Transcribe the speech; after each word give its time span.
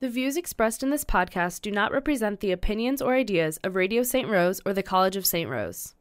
The 0.00 0.08
views 0.08 0.36
expressed 0.36 0.82
in 0.82 0.90
this 0.90 1.04
podcast 1.04 1.62
do 1.62 1.70
not 1.70 1.92
represent 1.92 2.40
the 2.40 2.52
opinions 2.52 3.00
or 3.00 3.14
ideas 3.14 3.58
of 3.64 3.74
Radio 3.74 4.02
St. 4.02 4.28
Rose 4.28 4.60
or 4.66 4.72
the 4.72 4.82
College 4.82 5.16
of 5.16 5.24
St. 5.24 5.48
Rose. 5.48 5.94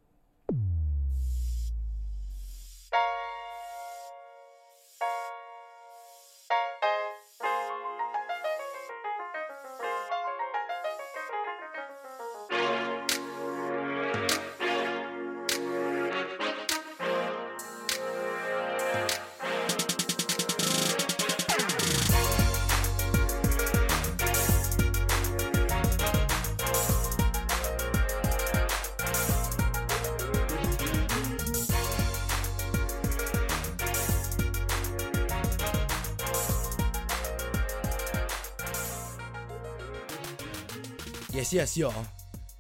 Yes, 41.53 41.77
y'all. 41.77 42.07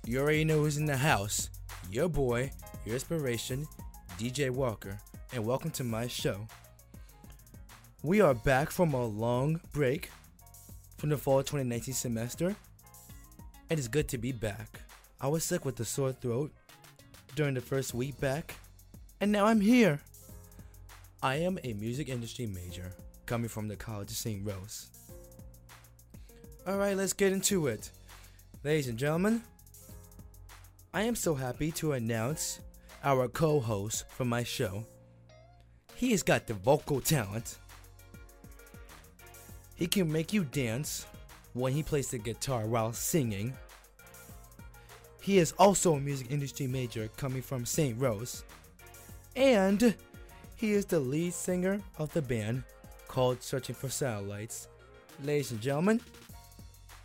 You 0.05 0.19
already 0.19 0.45
know 0.45 0.59
who's 0.59 0.77
in 0.77 0.85
the 0.85 0.95
house. 0.95 1.49
Your 1.89 2.07
boy, 2.07 2.51
your 2.85 2.93
inspiration, 2.93 3.67
DJ 4.19 4.51
Walker, 4.51 4.99
and 5.33 5.43
welcome 5.43 5.71
to 5.71 5.83
my 5.83 6.05
show. 6.07 6.47
We 8.03 8.21
are 8.21 8.35
back 8.35 8.69
from 8.69 8.93
a 8.93 9.03
long 9.03 9.59
break 9.71 10.11
from 10.99 11.09
the 11.09 11.17
fall 11.17 11.39
2019 11.39 11.91
semester. 11.91 12.49
and 12.49 12.55
It 13.71 13.79
is 13.79 13.87
good 13.87 14.07
to 14.09 14.19
be 14.19 14.31
back. 14.31 14.81
I 15.19 15.27
was 15.27 15.43
sick 15.43 15.65
with 15.65 15.79
a 15.79 15.85
sore 15.85 16.11
throat 16.11 16.51
during 17.33 17.55
the 17.55 17.61
first 17.61 17.95
week 17.95 18.19
back, 18.19 18.53
and 19.21 19.31
now 19.31 19.47
I'm 19.47 19.59
here. 19.59 20.01
I 21.23 21.37
am 21.37 21.57
a 21.63 21.73
music 21.73 22.09
industry 22.09 22.45
major 22.45 22.91
coming 23.25 23.49
from 23.49 23.67
the 23.67 23.75
College 23.75 24.11
of 24.11 24.17
St. 24.17 24.47
Rose. 24.47 24.91
Alright, 26.67 26.95
let's 26.95 27.13
get 27.13 27.33
into 27.33 27.65
it. 27.65 27.89
Ladies 28.65 28.87
and 28.87 28.97
gentlemen, 28.97 29.43
I 30.93 31.03
am 31.03 31.15
so 31.15 31.35
happy 31.35 31.69
to 31.73 31.91
announce 31.91 32.61
our 33.03 33.27
co 33.27 33.59
host 33.59 34.05
for 34.07 34.23
my 34.23 34.45
show. 34.45 34.85
He 35.95 36.11
has 36.11 36.23
got 36.23 36.47
the 36.47 36.53
vocal 36.53 37.01
talent. 37.01 37.57
He 39.75 39.85
can 39.85 40.09
make 40.09 40.31
you 40.31 40.45
dance 40.45 41.05
when 41.51 41.73
he 41.73 41.83
plays 41.83 42.11
the 42.11 42.17
guitar 42.19 42.65
while 42.65 42.93
singing. 42.93 43.53
He 45.19 45.39
is 45.39 45.51
also 45.59 45.95
a 45.95 45.99
music 45.99 46.31
industry 46.31 46.65
major 46.65 47.09
coming 47.17 47.41
from 47.41 47.65
St. 47.65 47.99
Rose. 47.99 48.45
And 49.35 49.93
he 50.55 50.71
is 50.71 50.85
the 50.85 51.01
lead 51.01 51.33
singer 51.33 51.81
of 51.97 52.13
the 52.13 52.21
band 52.21 52.63
called 53.09 53.43
Searching 53.43 53.75
for 53.75 53.89
Satellites. 53.89 54.69
Ladies 55.21 55.51
and 55.51 55.59
gentlemen, 55.59 55.99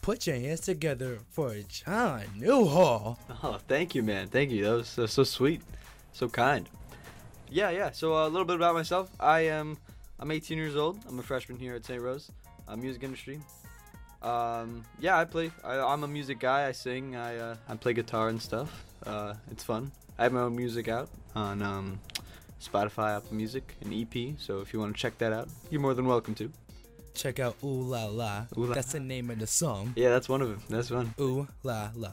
put 0.03 0.27
your 0.27 0.37
hands 0.37 0.61
together 0.61 1.19
for 1.31 1.55
John 1.69 2.25
Newhall. 2.37 3.19
Oh, 3.43 3.59
thank 3.69 3.95
you, 3.95 4.03
man. 4.03 4.29
Thank 4.29 4.51
you. 4.51 4.65
That 4.65 4.73
was 4.73 5.11
so 5.13 5.25
sweet, 5.25 5.63
so 6.13 6.29
kind. 6.29 6.69
Yeah, 7.51 7.71
yeah. 7.71 7.91
So 7.91 8.15
uh, 8.15 8.27
a 8.27 8.31
little 8.31 8.45
bit 8.45 8.57
about 8.57 8.75
myself. 8.75 9.11
I 9.21 9.41
am. 9.41 9.79
I'm 10.21 10.31
18 10.31 10.59
years 10.59 10.77
old. 10.77 10.99
I'm 11.09 11.19
a 11.19 11.23
freshman 11.23 11.59
here 11.59 11.75
at 11.75 11.85
St. 11.85 12.03
Rose, 12.03 12.31
uh, 12.67 12.77
music 12.77 13.05
industry. 13.05 13.41
Um, 14.23 14.85
yeah, 14.99 15.17
I 15.17 15.25
play. 15.25 15.53
I, 15.63 15.79
I'm 15.79 16.03
a 16.03 16.09
music 16.09 16.41
guy. 16.41 16.67
I 16.67 16.73
sing. 16.73 17.15
I 17.15 17.37
uh, 17.37 17.57
I 17.69 17.77
play 17.77 17.93
guitar 17.93 18.29
and 18.29 18.43
stuff. 18.43 18.85
Uh, 19.07 19.35
it's 19.51 19.63
fun. 19.63 19.93
I 20.19 20.25
have 20.25 20.33
my 20.33 20.41
own 20.41 20.57
music 20.57 20.89
out 20.89 21.09
on 21.37 21.63
um, 21.63 22.01
Spotify, 22.61 23.17
Apple 23.17 23.35
Music, 23.35 23.77
an 23.83 23.93
EP. 23.93 24.35
So 24.39 24.61
if 24.61 24.73
you 24.73 24.81
want 24.81 24.97
to 24.97 25.01
check 25.01 25.17
that 25.19 25.33
out, 25.33 25.49
you're 25.71 25.81
more 25.81 25.95
than 25.95 26.07
welcome 26.07 26.35
to. 26.37 26.51
Check 27.19 27.41
out 27.41 27.57
Ooh 27.65 27.83
La 27.83 28.07
La. 28.07 28.47
Ooh 28.57 28.67
La 28.67 28.75
That's 28.75 28.93
the 28.93 29.01
name 29.01 29.29
of 29.31 29.41
the 29.41 29.47
song. 29.49 29.93
Yeah, 29.97 30.11
that's 30.11 30.29
one 30.29 30.41
of 30.41 30.51
them. 30.51 30.63
That's 30.69 30.89
one. 30.89 31.13
Ooh 31.21 31.49
La 31.65 31.91
La. 31.97 32.13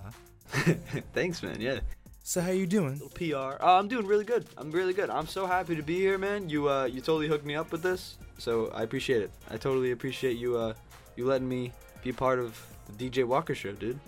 Thanks, 1.14 1.44
man. 1.44 1.62
Yeah. 1.62 1.82
So 2.24 2.42
how 2.42 2.50
you 2.50 2.66
doing? 2.66 2.94
Little 2.94 3.10
PR. 3.10 3.64
Uh, 3.64 3.78
I'm 3.78 3.88
doing 3.88 4.08
really 4.08 4.26
good. 4.26 4.48
I'm 4.58 4.72
really 4.72 4.94
good. 4.94 5.12
I'm 5.12 5.28
so 5.28 5.46
happy 5.46 5.76
to 5.76 5.84
be 5.84 6.00
here, 6.00 6.18
man. 6.18 6.50
You 6.50 6.68
uh, 6.70 6.86
you 6.86 7.02
totally 7.02 7.28
hooked 7.28 7.46
me 7.46 7.54
up 7.54 7.72
with 7.72 7.84
this, 7.84 8.18
so 8.40 8.72
I 8.74 8.82
appreciate 8.82 9.22
it. 9.22 9.30
I 9.52 9.58
totally 9.58 9.92
appreciate 9.92 10.38
you 10.38 10.58
uh, 10.58 10.74
you 11.16 11.28
letting 11.28 11.48
me 11.48 11.72
be 12.04 12.12
part 12.12 12.40
of 12.40 12.60
the 12.88 13.10
DJ 13.10 13.26
Walker 13.26 13.54
show, 13.54 13.74
dude. 13.74 14.00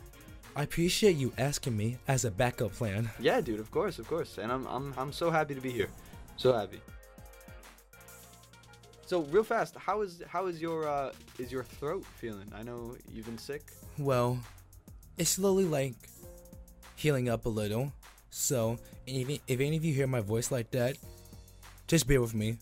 I 0.55 0.63
appreciate 0.63 1.15
you 1.15 1.31
asking 1.37 1.77
me 1.77 1.97
as 2.07 2.25
a 2.25 2.31
backup 2.31 2.73
plan. 2.73 3.11
Yeah, 3.19 3.39
dude. 3.39 3.59
Of 3.59 3.69
course, 3.69 3.99
of 3.99 4.07
course. 4.07 4.39
And 4.39 4.51
I'm 4.51 4.65
I'm 4.65 4.95
I'm 4.97 5.13
so 5.13 5.29
happy 5.29 5.53
to 5.53 5.61
be 5.61 5.69
here. 5.69 5.89
So 6.37 6.53
happy. 6.53 6.81
So 9.07 9.21
real 9.31 9.45
fast, 9.45 9.73
how 9.77 10.01
is 10.01 10.21
how 10.27 10.47
is 10.47 10.61
your 10.61 10.85
uh, 10.85 11.13
is 11.39 11.49
your 11.49 11.63
throat 11.63 12.03
feeling? 12.19 12.51
I 12.53 12.61
know 12.61 12.97
you've 13.09 13.25
been 13.25 13.37
sick. 13.37 13.71
Well, 13.97 14.37
it's 15.17 15.29
slowly 15.29 15.63
like 15.63 15.95
healing 16.97 17.29
up 17.29 17.45
a 17.45 17.49
little. 17.49 17.93
So 18.31 18.77
if, 19.05 19.39
if 19.47 19.61
any 19.61 19.77
of 19.77 19.85
you 19.85 19.93
hear 19.93 20.07
my 20.07 20.19
voice 20.19 20.51
like 20.51 20.71
that, 20.71 20.97
just 21.87 22.05
bear 22.05 22.19
with 22.19 22.35
me. 22.35 22.57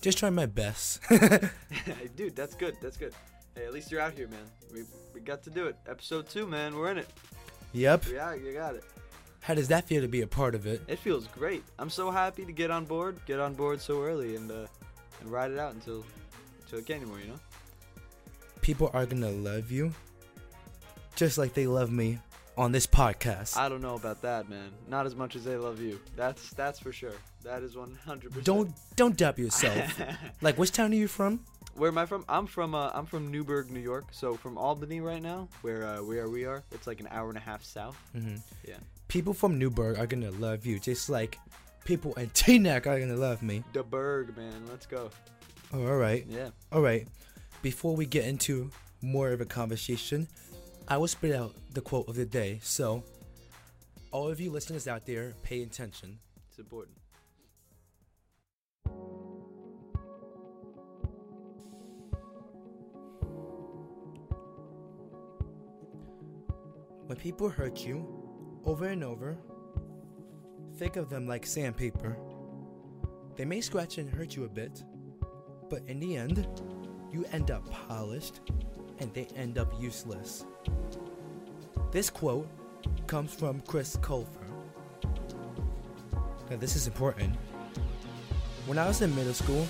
Just 0.00 0.16
try 0.16 0.30
my 0.30 0.46
best. 0.46 1.02
dude, 2.16 2.34
that's 2.34 2.54
good. 2.54 2.78
That's 2.80 2.96
good. 2.96 3.12
Hey, 3.54 3.66
at 3.66 3.74
least 3.74 3.90
you're 3.90 4.00
out 4.00 4.14
here, 4.14 4.28
man. 4.28 4.48
We 4.72 4.84
we 5.12 5.20
got 5.20 5.42
to 5.42 5.50
do 5.50 5.66
it. 5.66 5.76
Episode 5.86 6.26
two, 6.26 6.46
man. 6.46 6.74
We're 6.74 6.92
in 6.92 6.98
it. 6.98 7.10
yep. 7.74 8.02
Yeah, 8.10 8.32
you 8.32 8.54
got 8.54 8.76
it. 8.76 8.84
How 9.40 9.52
does 9.52 9.68
that 9.68 9.84
feel 9.86 10.00
to 10.00 10.08
be 10.08 10.22
a 10.22 10.26
part 10.26 10.54
of 10.54 10.66
it? 10.66 10.80
It 10.88 10.98
feels 11.00 11.26
great. 11.26 11.64
I'm 11.78 11.90
so 11.90 12.10
happy 12.10 12.46
to 12.46 12.52
get 12.52 12.70
on 12.70 12.86
board, 12.86 13.20
get 13.26 13.40
on 13.40 13.52
board 13.52 13.78
so 13.82 14.02
early, 14.02 14.36
and 14.36 14.50
uh, 14.50 14.54
and 14.54 14.85
ride 15.30 15.50
it 15.50 15.58
out 15.58 15.74
until 15.74 16.04
until 16.62 16.78
it 16.78 16.86
can't 16.86 17.02
anymore. 17.02 17.20
You 17.20 17.28
know. 17.28 17.40
People 18.62 18.90
are 18.94 19.06
gonna 19.06 19.30
love 19.30 19.70
you, 19.70 19.92
just 21.14 21.38
like 21.38 21.54
they 21.54 21.66
love 21.66 21.90
me 21.90 22.18
on 22.58 22.72
this 22.72 22.86
podcast. 22.86 23.56
I 23.56 23.68
don't 23.68 23.82
know 23.82 23.94
about 23.94 24.22
that, 24.22 24.48
man. 24.48 24.70
Not 24.88 25.06
as 25.06 25.14
much 25.14 25.36
as 25.36 25.44
they 25.44 25.56
love 25.56 25.80
you. 25.80 26.00
That's 26.16 26.50
that's 26.50 26.78
for 26.80 26.92
sure. 26.92 27.12
That 27.44 27.62
is 27.62 27.76
100. 27.76 28.30
percent 28.30 28.44
don't 28.44 28.72
don't 28.96 29.16
doubt 29.16 29.38
yourself. 29.38 30.00
like, 30.42 30.58
which 30.58 30.72
town 30.72 30.92
are 30.92 30.96
you 30.96 31.06
from? 31.08 31.40
Where 31.74 31.90
am 31.90 31.98
I 31.98 32.06
from? 32.06 32.24
I'm 32.28 32.46
from 32.46 32.74
uh, 32.74 32.90
I'm 32.94 33.06
from 33.06 33.30
Newburgh, 33.30 33.70
New 33.70 33.80
York. 33.80 34.06
So 34.10 34.34
from 34.34 34.56
Albany 34.58 35.00
right 35.00 35.22
now, 35.22 35.48
where 35.62 35.84
uh, 35.84 36.02
where 36.02 36.28
we 36.28 36.44
are, 36.44 36.64
it's 36.72 36.86
like 36.86 37.00
an 37.00 37.08
hour 37.10 37.28
and 37.28 37.36
a 37.36 37.40
half 37.40 37.62
south. 37.62 37.96
hmm 38.12 38.36
Yeah. 38.66 38.78
People 39.08 39.34
from 39.34 39.58
Newburgh 39.58 39.98
are 39.98 40.06
gonna 40.06 40.32
love 40.32 40.66
you, 40.66 40.80
just 40.80 41.08
like 41.10 41.38
people 41.86 42.12
in 42.14 42.28
Teaneck 42.30 42.86
are 42.86 42.98
gonna 42.98 43.16
love 43.16 43.42
me. 43.42 43.62
The 43.72 43.84
Berg, 43.84 44.36
man. 44.36 44.66
Let's 44.68 44.86
go. 44.86 45.08
Oh, 45.72 45.86
all 45.86 45.96
right. 45.96 46.26
Yeah. 46.28 46.50
All 46.72 46.82
right. 46.82 47.06
Before 47.62 47.96
we 47.96 48.04
get 48.04 48.26
into 48.26 48.70
more 49.00 49.30
of 49.30 49.40
a 49.40 49.44
conversation, 49.44 50.26
I 50.88 50.98
will 50.98 51.08
spit 51.08 51.34
out 51.34 51.54
the 51.72 51.80
quote 51.80 52.08
of 52.08 52.16
the 52.16 52.26
day. 52.26 52.58
So, 52.62 53.02
all 54.10 54.28
of 54.28 54.40
you 54.40 54.50
listeners 54.50 54.88
out 54.88 55.06
there, 55.06 55.32
pay 55.42 55.62
attention. 55.62 56.18
It's 56.48 56.58
important. 56.58 56.96
When 67.06 67.16
people 67.16 67.48
hurt 67.48 67.86
you 67.86 68.04
over 68.64 68.86
and 68.86 69.04
over, 69.04 69.38
think 70.76 70.96
of 70.96 71.08
them 71.08 71.26
like 71.26 71.46
sandpaper. 71.46 72.18
They 73.34 73.46
may 73.46 73.62
scratch 73.62 73.96
and 73.96 74.10
hurt 74.10 74.36
you 74.36 74.44
a 74.44 74.48
bit, 74.48 74.84
but 75.70 75.82
in 75.86 75.98
the 75.98 76.16
end, 76.16 76.46
you 77.10 77.24
end 77.32 77.50
up 77.50 77.70
polished 77.70 78.40
and 78.98 79.12
they 79.14 79.26
end 79.36 79.56
up 79.56 79.72
useless. 79.80 80.44
This 81.92 82.10
quote 82.10 82.46
comes 83.06 83.32
from 83.34 83.62
Chris 83.62 83.96
Colfer. 83.96 84.26
Now, 86.50 86.56
this 86.56 86.76
is 86.76 86.86
important. 86.86 87.34
When 88.66 88.76
I 88.76 88.86
was 88.86 89.00
in 89.00 89.14
middle 89.14 89.32
school, 89.32 89.66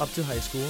up 0.00 0.12
to 0.12 0.22
high 0.22 0.38
school, 0.38 0.68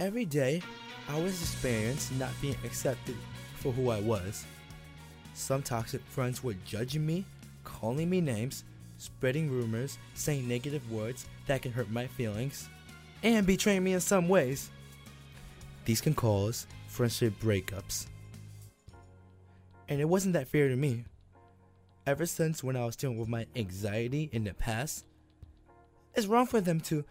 every 0.00 0.24
day 0.24 0.62
I 1.08 1.20
was 1.20 1.40
experiencing 1.40 2.18
not 2.18 2.30
being 2.40 2.56
accepted 2.64 3.16
for 3.54 3.70
who 3.70 3.90
I 3.90 4.00
was. 4.00 4.44
Some 5.34 5.62
toxic 5.62 6.02
friends 6.06 6.42
were 6.42 6.54
judging 6.64 7.06
me, 7.06 7.24
calling 7.64 8.08
me 8.08 8.20
names, 8.20 8.64
spreading 8.98 9.50
rumors, 9.50 9.98
saying 10.14 10.46
negative 10.46 10.90
words 10.90 11.26
that 11.46 11.62
can 11.62 11.72
hurt 11.72 11.90
my 11.90 12.06
feelings, 12.06 12.68
and 13.22 13.46
betraying 13.46 13.84
me 13.84 13.94
in 13.94 14.00
some 14.00 14.28
ways. 14.28 14.70
These 15.84 16.00
can 16.00 16.14
cause 16.14 16.66
friendship 16.86 17.34
breakups. 17.40 18.06
And 19.88 20.00
it 20.00 20.08
wasn't 20.08 20.34
that 20.34 20.48
fair 20.48 20.68
to 20.68 20.76
me. 20.76 21.04
Ever 22.06 22.26
since 22.26 22.62
when 22.64 22.76
I 22.76 22.84
was 22.84 22.96
dealing 22.96 23.18
with 23.18 23.28
my 23.28 23.46
anxiety 23.56 24.28
in 24.32 24.44
the 24.44 24.54
past, 24.54 25.04
it's 26.14 26.26
wrong 26.26 26.46
for 26.46 26.60
them 26.60 26.80
to 26.80 27.04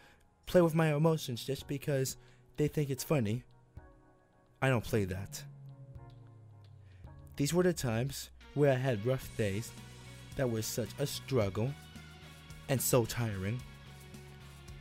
play 0.46 0.62
with 0.62 0.76
my 0.76 0.94
emotions 0.94 1.44
just 1.44 1.68
because 1.68 2.18
they 2.58 2.68
think 2.68 2.90
it's 2.90 3.04
funny. 3.04 3.44
I 4.62 4.70
don't 4.70 4.84
play 4.84 5.06
that. 5.06 5.44
These 7.36 7.54
were 7.54 7.64
the 7.64 7.74
times 7.74 8.30
where 8.54 8.72
I 8.72 8.76
had 8.76 9.06
rough 9.06 9.30
days 9.38 9.72
that 10.36 10.50
was 10.50 10.66
such 10.66 10.90
a 11.00 11.06
struggle 11.06 11.74
and 12.70 12.82
so 12.82 13.06
tiring. 13.06 13.60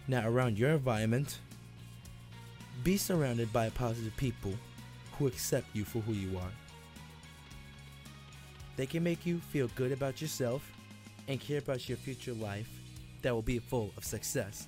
Now, 0.08 0.28
around 0.28 0.58
your 0.58 0.70
environment, 0.70 1.38
be 2.82 2.96
surrounded 2.96 3.52
by 3.52 3.68
positive 3.70 4.16
people 4.16 4.54
who 5.18 5.26
accept 5.26 5.66
you 5.74 5.84
for 5.84 6.00
who 6.00 6.12
you 6.12 6.38
are. 6.38 6.52
They 8.76 8.86
can 8.86 9.02
make 9.02 9.26
you 9.26 9.40
feel 9.50 9.68
good 9.74 9.92
about 9.92 10.22
yourself 10.22 10.62
and 11.28 11.38
care 11.38 11.58
about 11.58 11.88
your 11.88 11.98
future 11.98 12.32
life 12.32 12.68
that 13.22 13.34
will 13.34 13.42
be 13.42 13.58
full 13.58 13.92
of 13.96 14.04
success. 14.04 14.66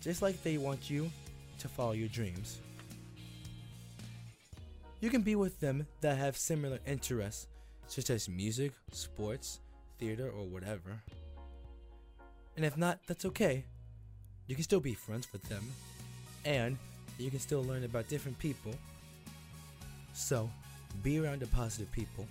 Just 0.00 0.22
like 0.22 0.42
they 0.42 0.58
want 0.58 0.90
you 0.90 1.10
to 1.58 1.68
follow 1.68 1.92
your 1.92 2.08
dreams. 2.08 2.60
You 5.00 5.10
can 5.10 5.22
be 5.22 5.36
with 5.36 5.60
them 5.60 5.86
that 6.00 6.18
have 6.18 6.36
similar 6.36 6.78
interests, 6.86 7.46
such 7.86 8.10
as 8.10 8.28
music, 8.28 8.72
sports, 8.92 9.60
theater, 9.98 10.30
or 10.30 10.44
whatever. 10.44 11.00
And 12.56 12.64
if 12.64 12.76
not, 12.76 13.00
that's 13.06 13.24
okay. 13.24 13.64
You 14.46 14.54
can 14.54 14.64
still 14.64 14.80
be 14.80 14.94
friends 14.94 15.32
with 15.32 15.42
them, 15.44 15.64
and 16.44 16.76
you 17.18 17.30
can 17.30 17.40
still 17.40 17.64
learn 17.64 17.84
about 17.84 18.08
different 18.08 18.38
people. 18.38 18.74
So, 20.12 20.50
be 21.02 21.18
around 21.18 21.40
the 21.40 21.46
positive 21.48 21.90
people. 21.90 22.26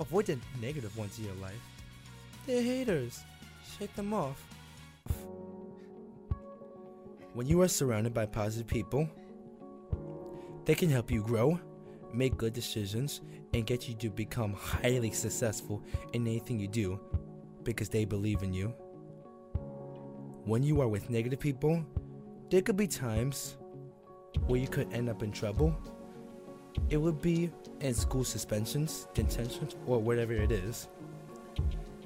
Avoid 0.00 0.26
the 0.26 0.38
negative 0.60 0.96
ones 0.96 1.18
in 1.18 1.24
your 1.24 1.34
life. 1.36 1.60
They're 2.46 2.62
haters. 2.62 3.20
Shake 3.78 3.94
them 3.94 4.12
off. 4.14 4.42
When 7.34 7.46
you 7.46 7.60
are 7.60 7.68
surrounded 7.68 8.14
by 8.14 8.26
positive 8.26 8.66
people, 8.66 9.08
they 10.64 10.74
can 10.74 10.88
help 10.88 11.10
you 11.10 11.22
grow, 11.22 11.60
make 12.16 12.36
good 12.36 12.52
decisions, 12.52 13.20
and 13.54 13.66
get 13.66 13.88
you 13.88 13.94
to 13.94 14.10
become 14.10 14.52
highly 14.54 15.10
successful 15.10 15.82
in 16.12 16.26
anything 16.26 16.58
you 16.58 16.68
do 16.68 16.98
because 17.62 17.88
they 17.88 18.04
believe 18.04 18.42
in 18.42 18.52
you. 18.52 18.74
When 20.44 20.62
you 20.62 20.80
are 20.80 20.88
with 20.88 21.10
negative 21.10 21.40
people, 21.40 21.84
there 22.50 22.62
could 22.62 22.76
be 22.76 22.86
times 22.86 23.56
where 24.46 24.60
you 24.60 24.68
could 24.68 24.92
end 24.92 25.08
up 25.08 25.22
in 25.22 25.32
trouble. 25.32 25.76
It 26.90 26.98
would 26.98 27.20
be 27.20 27.50
in 27.80 27.94
school 27.94 28.24
suspensions, 28.24 29.08
detentions, 29.14 29.74
or 29.86 29.98
whatever 29.98 30.32
it 30.32 30.52
is. 30.52 30.88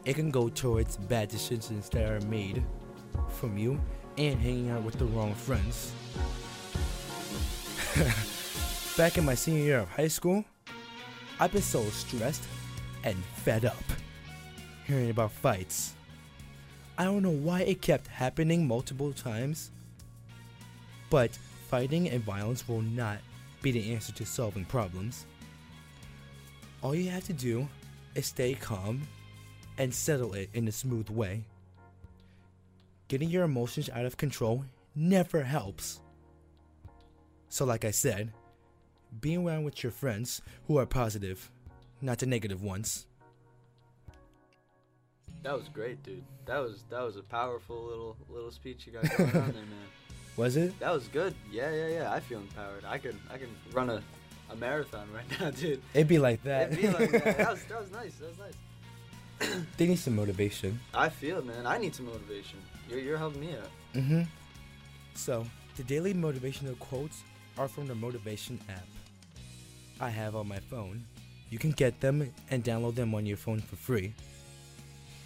It 0.05 0.15
can 0.15 0.31
go 0.31 0.49
towards 0.49 0.97
bad 0.97 1.29
decisions 1.29 1.91
that 1.91 2.11
are 2.11 2.21
made 2.27 2.65
from 3.29 3.59
you 3.59 3.79
and 4.17 4.41
hanging 4.41 4.71
out 4.71 4.83
with 4.83 4.99
the 4.99 5.05
wrong 5.07 5.35
friends. 5.35 5.93
Back 9.01 9.17
in 9.17 9.25
my 9.25 9.35
senior 9.35 9.63
year 9.63 9.79
of 9.79 9.89
high 9.89 10.09
school, 10.09 10.45
I've 11.41 11.53
been 11.53 11.63
so 11.63 11.83
stressed 11.85 12.43
and 13.03 13.17
fed 13.37 13.65
up 13.65 13.83
hearing 14.87 15.09
about 15.09 15.33
fights. 15.33 15.95
I 16.99 17.05
don't 17.05 17.23
know 17.23 17.31
why 17.31 17.63
it 17.63 17.81
kept 17.81 18.09
happening 18.09 18.69
multiple 18.69 19.15
times, 19.15 19.71
but 21.09 21.31
fighting 21.71 22.11
and 22.11 22.23
violence 22.23 22.69
will 22.69 22.83
not 22.83 23.21
be 23.63 23.73
the 23.73 23.95
answer 23.95 24.13
to 24.13 24.27
solving 24.27 24.67
problems. 24.67 25.25
All 26.83 26.95
you 26.95 27.09
have 27.09 27.25
to 27.25 27.33
do 27.33 27.67
is 28.15 28.27
stay 28.27 28.53
calm 28.53 29.01
and 29.79 29.95
settle 29.95 30.35
it 30.35 30.51
in 30.53 30.69
a 30.69 30.73
smooth 30.73 31.09
way. 31.09 31.43
Getting 33.09 33.31
your 33.31 33.45
emotions 33.45 33.89
out 33.89 34.05
of 34.05 34.19
control 34.19 34.63
never 34.95 35.43
helps. 35.43 36.01
So, 37.49 37.65
like 37.65 37.87
I 37.87 37.93
said, 37.93 38.31
be 39.21 39.37
around 39.37 39.65
with 39.65 39.83
your 39.83 39.93
friends 39.93 40.43
who 40.67 40.79
are 40.79 40.87
positive, 40.87 41.51
not 42.01 42.19
the 42.19 42.27
negative 42.27 42.63
ones. 42.63 43.07
That 45.43 45.57
was 45.57 45.69
great, 45.69 46.03
dude. 46.03 46.23
That 46.47 46.59
was 46.59 46.85
that 46.91 47.01
was 47.01 47.17
a 47.17 47.23
powerful 47.23 47.83
little 47.83 48.17
little 48.29 48.51
speech 48.51 48.87
you 48.87 48.93
got 48.93 49.03
going 49.17 49.31
on 49.31 49.53
there, 49.53 49.53
man. 49.53 49.89
Was 50.37 50.57
it? 50.57 50.79
That 50.79 50.93
was 50.93 51.07
good. 51.09 51.35
Yeah, 51.51 51.71
yeah, 51.71 51.89
yeah. 51.89 52.13
I 52.13 52.21
feel 52.21 52.39
empowered. 52.39 52.85
I 52.87 52.99
can 52.99 53.19
I 53.31 53.37
can 53.37 53.49
run 53.73 53.91
a, 53.91 54.03
a 54.51 54.57
marathon 54.57 55.07
right 55.13 55.25
now, 55.41 55.51
dude. 55.51 55.83
It'd 55.93 56.09
be 56.09 56.19
like 56.19 56.43
that. 56.45 56.73
It'd 56.73 56.81
be 56.81 56.89
like 56.89 57.11
that. 57.11 57.37
That 57.37 57.51
was, 57.51 57.65
that 57.65 57.81
was 57.81 57.91
nice. 57.91 58.15
That 58.15 58.29
was 58.29 58.39
nice. 58.39 59.67
they 59.77 59.87
need 59.87 59.99
some 59.99 60.17
motivation. 60.17 60.81
I 60.95 61.09
feel 61.09 61.39
it, 61.39 61.47
man. 61.47 61.67
I 61.67 61.79
need 61.79 61.95
some 61.95 62.07
motivation. 62.07 62.59
You're, 62.89 63.01
you're 63.01 63.19
helping 63.19 63.41
me 63.41 63.53
out. 63.53 63.71
Mm-hmm. 63.95 64.23
So, 65.15 65.45
the 65.77 65.83
daily 65.83 66.15
motivational 66.15 66.79
quotes 66.79 67.23
are 67.59 67.69
from 67.69 67.87
the 67.87 67.95
Motivation 67.95 68.59
app 68.69 68.87
I 70.01 70.09
have 70.09 70.35
on 70.35 70.49
my 70.49 70.59
phone. 70.59 71.05
You 71.51 71.59
can 71.59 71.73
get 71.73 72.01
them 72.01 72.33
and 72.51 72.65
download 72.65 72.95
them 72.95 73.15
on 73.15 73.27
your 73.27 73.37
phone 73.37 73.61
for 73.61 73.77
free. 73.77 74.15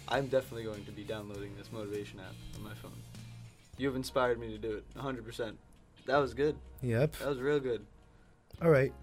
I'm 0.07 0.27
definitely 0.27 0.63
going 0.63 0.83
to 0.85 0.91
be 0.91 1.03
downloading 1.03 1.55
this 1.57 1.71
motivation 1.71 2.19
app 2.19 2.33
on 2.57 2.63
my 2.63 2.73
phone. 2.75 2.91
You 3.77 3.87
have 3.87 3.95
inspired 3.95 4.39
me 4.39 4.49
to 4.49 4.57
do 4.57 4.73
it 4.73 4.83
100%. 4.95 5.53
That 6.05 6.17
was 6.17 6.33
good. 6.33 6.55
Yep. 6.81 7.17
That 7.17 7.29
was 7.29 7.39
real 7.39 7.59
good. 7.59 7.85
All 8.61 8.69
right. 8.69 8.93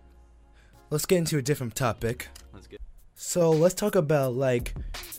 Let's 0.90 1.06
get 1.06 1.18
into 1.18 1.38
a 1.38 1.42
different 1.42 1.74
topic. 1.74 2.28
Let's 2.52 2.66
get. 2.66 2.80
So, 3.14 3.50
let's 3.50 3.74
talk 3.74 3.94
about 3.94 4.34
like 4.34 4.74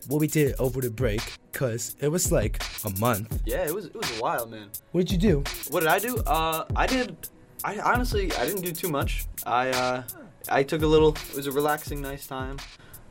what 0.08 0.20
we 0.20 0.28
did 0.28 0.56
over 0.60 0.82
the 0.82 0.92
break 0.92 1.22
cuz 1.52 1.96
it 2.00 2.10
was 2.10 2.32
like 2.32 2.62
a 2.86 2.90
month. 3.00 3.42
Yeah, 3.46 3.66
it 3.66 3.74
was 3.74 3.86
it 3.86 3.96
was 3.96 4.10
a 4.18 4.22
while, 4.22 4.46
man. 4.46 4.70
What 4.92 5.08
did 5.08 5.12
you 5.12 5.18
do? 5.18 5.44
What 5.70 5.82
did 5.82 5.90
I 5.90 6.00
do? 6.00 6.18
Uh, 6.18 6.66
I 6.76 6.86
did. 6.86 7.16
I 7.64 7.80
honestly 7.80 8.32
I 8.34 8.46
didn't 8.46 8.62
do 8.64 8.72
too 8.72 8.90
much. 8.90 9.26
I 9.46 9.70
uh, 9.70 10.04
I 10.50 10.64
took 10.64 10.82
a 10.82 10.88
little. 10.88 11.10
It 11.32 11.36
was 11.36 11.48
a 11.48 11.52
relaxing, 11.52 12.02
nice 12.02 12.28
time. 12.28 12.58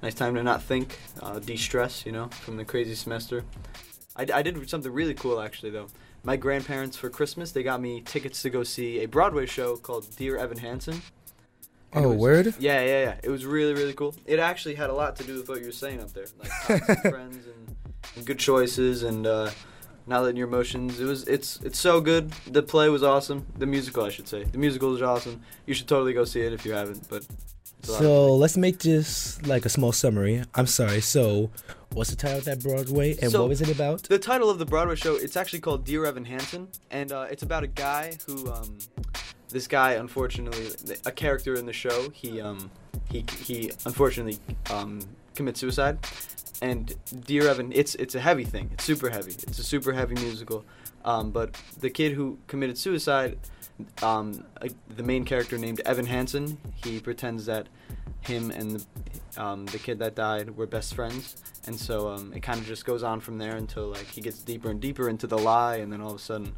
Nice 0.02 0.14
time 0.14 0.34
to 0.34 0.42
not 0.42 0.62
think, 0.64 0.98
uh, 1.22 1.38
de-stress, 1.38 2.04
you 2.04 2.10
know, 2.10 2.26
from 2.28 2.56
the 2.56 2.64
crazy 2.64 2.96
semester. 2.96 3.44
I, 4.16 4.26
I 4.34 4.42
did 4.42 4.68
something 4.68 4.92
really 4.92 5.14
cool 5.14 5.40
actually 5.40 5.70
though. 5.70 5.86
My 6.24 6.36
grandparents 6.36 6.96
for 6.96 7.08
Christmas 7.08 7.52
they 7.52 7.62
got 7.62 7.80
me 7.80 8.00
tickets 8.02 8.42
to 8.42 8.50
go 8.50 8.62
see 8.64 9.00
a 9.00 9.06
Broadway 9.06 9.46
show 9.46 9.76
called 9.76 10.06
Dear 10.16 10.36
Evan 10.36 10.58
Hansen. 10.58 11.00
And 11.92 12.04
Oh, 12.06 12.08
was- 12.10 12.18
word? 12.18 12.54
Yeah, 12.58 12.80
yeah, 12.82 13.00
yeah. 13.04 13.14
It 13.22 13.30
was 13.30 13.46
really, 13.46 13.74
really 13.74 13.92
cool. 13.92 14.14
It 14.26 14.38
actually 14.38 14.74
had 14.74 14.90
a 14.90 14.94
lot 14.94 15.14
to 15.16 15.24
do 15.24 15.36
with 15.36 15.48
what 15.48 15.60
you 15.60 15.66
were 15.66 15.72
saying 15.72 16.00
up 16.00 16.12
there, 16.12 16.26
like 16.38 17.00
friends 17.02 17.46
and, 17.46 17.76
and 18.16 18.26
good 18.26 18.38
choices 18.38 19.02
and 19.04 19.26
uh, 19.26 19.50
not 20.06 20.22
letting 20.22 20.36
your 20.36 20.48
emotions. 20.48 21.00
It 21.00 21.04
was, 21.04 21.26
it's, 21.28 21.60
it's 21.62 21.78
so 21.78 22.00
good. 22.00 22.30
The 22.50 22.62
play 22.62 22.88
was 22.88 23.02
awesome. 23.02 23.46
The 23.58 23.66
musical, 23.66 24.04
I 24.04 24.10
should 24.10 24.28
say. 24.28 24.44
The 24.44 24.58
musical 24.58 24.94
is 24.94 25.02
awesome. 25.02 25.40
You 25.66 25.74
should 25.74 25.88
totally 25.88 26.12
go 26.12 26.24
see 26.24 26.40
it 26.40 26.52
if 26.52 26.64
you 26.66 26.72
haven't. 26.72 27.08
But 27.08 27.26
it's 27.78 27.88
a 27.88 27.92
lot 27.92 28.00
of 28.00 28.06
So, 28.06 28.36
let's 28.36 28.56
make 28.56 28.78
this 28.80 29.40
like 29.46 29.64
a 29.64 29.68
small 29.68 29.92
summary. 29.92 30.42
I'm 30.54 30.66
sorry. 30.66 31.00
So, 31.00 31.50
what's 31.92 32.10
the 32.10 32.16
title 32.16 32.38
of 32.38 32.44
that 32.46 32.62
Broadway 32.62 33.16
and 33.22 33.30
So- 33.30 33.40
what 33.42 33.48
was 33.48 33.60
it 33.60 33.70
about? 33.70 34.02
The 34.04 34.18
title 34.18 34.50
of 34.50 34.58
the 34.58 34.66
Broadway 34.66 34.96
show, 34.96 35.14
it's 35.16 35.36
actually 35.36 35.60
called 35.60 35.84
Dear 35.84 36.04
Evan 36.06 36.24
Hansen, 36.24 36.68
and 36.90 37.12
uh, 37.12 37.26
it's 37.30 37.42
about 37.42 37.62
a 37.62 37.68
guy 37.68 38.16
who, 38.26 38.50
um, 38.52 38.78
this 39.50 39.66
guy, 39.68 39.92
unfortunately, 39.92 40.96
a 41.06 41.12
character 41.12 41.54
in 41.54 41.66
the 41.66 41.72
show, 41.72 42.10
he, 42.10 42.40
um, 42.40 42.70
he, 43.10 43.24
he 43.44 43.70
unfortunately 43.84 44.38
um, 44.70 45.00
commits 45.34 45.60
suicide. 45.60 45.98
And 46.62 46.94
Dear 47.26 47.48
Evan, 47.48 47.72
it's 47.72 47.96
it's 47.96 48.14
a 48.14 48.20
heavy 48.20 48.44
thing. 48.44 48.70
It's 48.72 48.84
super 48.84 49.10
heavy. 49.10 49.32
It's 49.32 49.58
a 49.58 49.64
super 49.64 49.92
heavy 49.92 50.14
musical. 50.14 50.64
Um, 51.04 51.32
but 51.32 51.56
the 51.80 51.90
kid 51.90 52.12
who 52.12 52.38
committed 52.46 52.78
suicide, 52.78 53.36
um, 54.00 54.44
uh, 54.62 54.68
the 54.96 55.02
main 55.02 55.24
character 55.24 55.58
named 55.58 55.80
Evan 55.84 56.06
Hansen, 56.06 56.58
he 56.84 57.00
pretends 57.00 57.46
that 57.46 57.68
him 58.20 58.52
and 58.52 58.70
the, 58.70 58.86
um, 59.36 59.66
the 59.66 59.78
kid 59.78 59.98
that 60.00 60.14
died 60.14 60.56
were 60.56 60.66
best 60.66 60.94
friends, 60.94 61.36
and 61.66 61.78
so 61.78 62.08
um, 62.08 62.32
it 62.34 62.40
kind 62.40 62.60
of 62.60 62.66
just 62.66 62.84
goes 62.84 63.02
on 63.02 63.20
from 63.20 63.38
there 63.38 63.56
until 63.56 63.88
like 63.88 64.06
he 64.06 64.20
gets 64.20 64.42
deeper 64.42 64.70
and 64.70 64.80
deeper 64.80 65.08
into 65.08 65.26
the 65.26 65.38
lie, 65.38 65.76
and 65.76 65.92
then 65.92 66.00
all 66.00 66.10
of 66.10 66.16
a 66.16 66.18
sudden, 66.18 66.54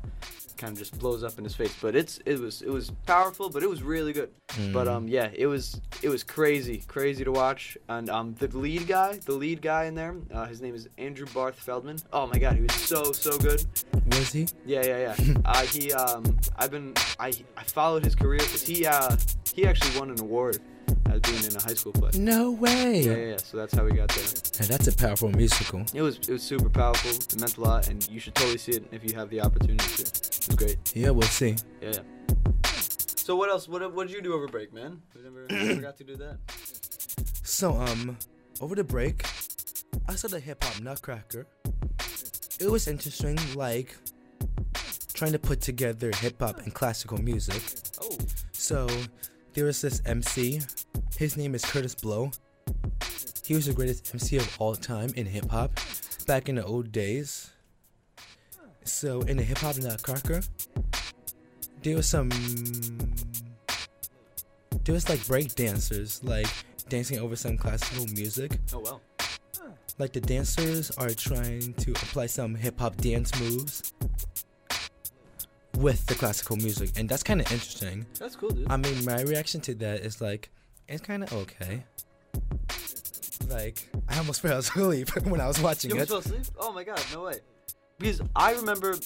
kind 0.57 0.73
of 0.73 0.79
just 0.79 0.99
blows 0.99 1.23
up 1.23 1.39
in 1.39 1.45
his 1.45 1.55
face. 1.55 1.75
But 1.81 1.95
it's 1.95 2.19
it 2.25 2.39
was 2.39 2.63
it 2.63 2.71
was 2.71 2.91
powerful, 3.07 3.49
but 3.51 3.63
it 3.63 3.69
was 3.69 3.83
really 3.83 4.13
good. 4.13 4.31
But 4.73 4.89
um 4.89 5.09
yeah, 5.09 5.31
it 5.33 5.47
was 5.47 5.81
it 6.03 6.09
was 6.09 6.23
crazy, 6.23 6.83
crazy 6.87 7.25
to 7.25 7.33
watch. 7.33 7.77
And 7.89 8.09
um 8.09 8.35
the 8.39 8.49
lead 8.57 8.87
guy, 8.87 9.19
the 9.25 9.33
lead 9.33 9.61
guy 9.63 9.85
in 9.85 9.95
there, 9.95 10.15
uh, 10.33 10.47
his 10.47 10.61
name 10.61 10.75
is 10.75 10.89
Andrew 10.99 11.27
Barth 11.35 11.57
Feldman. 11.57 11.99
Oh 12.13 12.27
my 12.27 12.39
god, 12.39 12.57
he 12.57 12.63
was 12.63 12.75
so 12.75 13.13
so 13.13 13.37
good. 13.39 13.65
Was 14.07 14.33
he? 14.33 14.47
Yeah, 14.67 14.85
yeah, 14.85 15.15
yeah. 15.19 15.35
uh, 15.45 15.63
he, 15.63 15.93
um, 15.93 16.39
I've 16.57 16.71
been, 16.71 16.93
I, 17.19 17.33
I 17.57 17.63
followed 17.63 18.05
his 18.05 18.15
career 18.15 18.41
because 18.41 18.63
he, 18.63 18.85
uh, 18.85 19.17
he 19.55 19.67
actually 19.67 19.99
won 19.99 20.11
an 20.11 20.21
award 20.21 20.61
as 21.11 21.21
being 21.21 21.45
in 21.45 21.57
a 21.57 21.63
high 21.63 21.75
school 21.75 21.93
play. 21.93 22.11
No 22.15 22.51
way. 22.53 23.03
Yeah, 23.03 23.13
yeah, 23.13 23.27
yeah. 23.33 23.37
So 23.37 23.57
that's 23.57 23.75
how 23.75 23.85
we 23.85 23.93
got 23.93 24.09
there. 24.11 24.25
And 24.61 24.69
that's 24.69 24.87
a 24.89 24.97
powerful 24.97 25.31
musical. 25.31 25.85
It 25.93 26.03
was, 26.03 26.17
it 26.19 26.31
was 26.31 26.43
super 26.43 26.69
powerful. 26.69 27.11
It 27.11 27.39
meant 27.41 27.57
a 27.57 27.61
lot, 27.61 27.89
and 27.89 28.07
you 28.09 28.21
should 28.21 28.35
totally 28.35 28.59
see 28.59 28.73
it 28.73 28.85
if 28.93 29.09
you 29.09 29.15
have 29.17 29.31
the 29.31 29.41
opportunity 29.41 29.79
to. 29.79 30.03
It 30.03 30.47
was 30.49 30.57
great. 30.57 30.79
Yeah, 30.95 31.11
we'll 31.11 31.29
see. 31.29 31.57
Yeah, 31.81 31.93
yeah. 31.93 32.01
So 33.17 33.37
what 33.37 33.49
else? 33.51 33.69
What, 33.69 33.93
what 33.95 34.07
did 34.07 34.15
you 34.17 34.23
do 34.23 34.35
over 34.35 34.47
break, 34.49 34.73
man? 34.73 35.01
We 35.15 35.23
never, 35.23 35.47
never 35.51 35.81
got 35.81 35.97
to 35.99 36.05
do 36.05 36.17
that. 36.17 36.39
So, 37.43 37.73
um, 37.81 38.19
over 38.61 38.75
the 38.75 38.85
break, 38.85 39.25
I 40.09 40.15
saw 40.15 40.29
the 40.29 40.41
hip 40.41 40.63
hop 40.63 40.81
Nutcracker. 40.83 41.47
It 42.61 42.71
was 42.71 42.87
interesting, 42.87 43.39
like 43.55 43.97
trying 45.15 45.33
to 45.33 45.39
put 45.39 45.61
together 45.61 46.11
hip 46.17 46.41
hop 46.41 46.59
and 46.59 46.75
classical 46.75 47.19
music. 47.19 47.63
Oh, 48.01 48.17
So 48.53 48.89
there 49.55 49.65
was 49.65 50.03
MC. 50.05 50.61
His 51.17 51.37
name 51.37 51.55
is 51.55 51.65
Kurtis 51.65 52.01
Blow. 52.01 52.31
He 53.45 53.55
was 53.55 53.67
the 53.67 53.73
greatest 53.73 54.13
MC 54.13 54.37
of 54.37 54.57
all 54.59 54.75
time 54.75 55.11
in 55.17 55.27
hip 55.27 55.49
hop 55.49 55.79
back 56.27 56.49
in 56.49 56.57
the 56.57 56.65
old 56.65 56.91
days. 56.91 57.51
So 58.85 59.21
in 59.23 59.37
the 59.37 59.43
hip 59.45 59.59
hop 59.59 59.77
nutcracker, 59.77 60.43
there 61.83 61.97
was 61.97 62.09
some 62.09 62.31
there 64.85 64.93
was 64.93 65.09
like 65.09 65.25
break 65.27 65.55
dancers 65.55 66.23
like 66.25 66.49
dancing 66.89 67.21
over 67.21 67.37
some 67.37 67.57
classical 67.57 68.07
music. 68.09 68.59
Oh 68.73 68.81
well. 68.81 69.01
Like 69.99 70.13
the 70.13 70.21
dancers 70.21 70.91
are 70.93 71.11
trying 71.11 71.75
to 71.75 71.93
apply 71.93 72.27
some 72.27 72.57
hip 72.57 72.81
hop 72.81 72.97
dance 72.97 73.39
moves 73.39 73.93
with 75.79 76.07
the 76.07 76.15
classical 76.15 76.57
music, 76.57 76.91
and 76.97 77.09
that's 77.09 77.23
kind 77.23 77.41
of 77.41 77.51
interesting. 77.51 78.07
That's 78.19 78.37
cool, 78.37 78.51
dude. 78.51 78.71
I 78.71 78.77
mean, 78.77 79.05
my 79.05 79.23
reaction 79.23 79.61
to 79.63 79.75
that 79.77 80.01
is 80.01 80.21
like, 80.21 80.51
it's 80.89 81.03
kind 81.03 81.23
of 81.23 81.33
okay. 81.33 81.85
Like, 83.49 83.89
I 84.09 84.19
almost 84.19 84.41
fell 84.43 84.59
asleep 84.59 85.09
when 85.27 85.41
I 85.41 85.47
was 85.47 85.61
watching 85.61 85.91
you 85.91 85.97
it. 86.01 86.11
almost 86.11 86.29
fell 86.29 86.37
asleep? 86.39 86.57
Oh 86.59 86.73
my 86.73 86.85
god, 86.85 87.03
no 87.13 87.25
way. 87.25 87.39
Because 87.99 88.21
I 88.35 88.55
remember, 88.55 88.97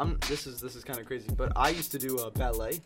I'm. 0.00 0.18
This 0.28 0.46
is 0.46 0.60
this 0.60 0.74
is 0.74 0.82
kind 0.84 0.98
of 0.98 1.06
crazy, 1.06 1.28
but 1.36 1.52
I 1.56 1.68
used 1.70 1.92
to 1.92 1.98
do 1.98 2.18
uh, 2.18 2.30
ballet. 2.30 2.80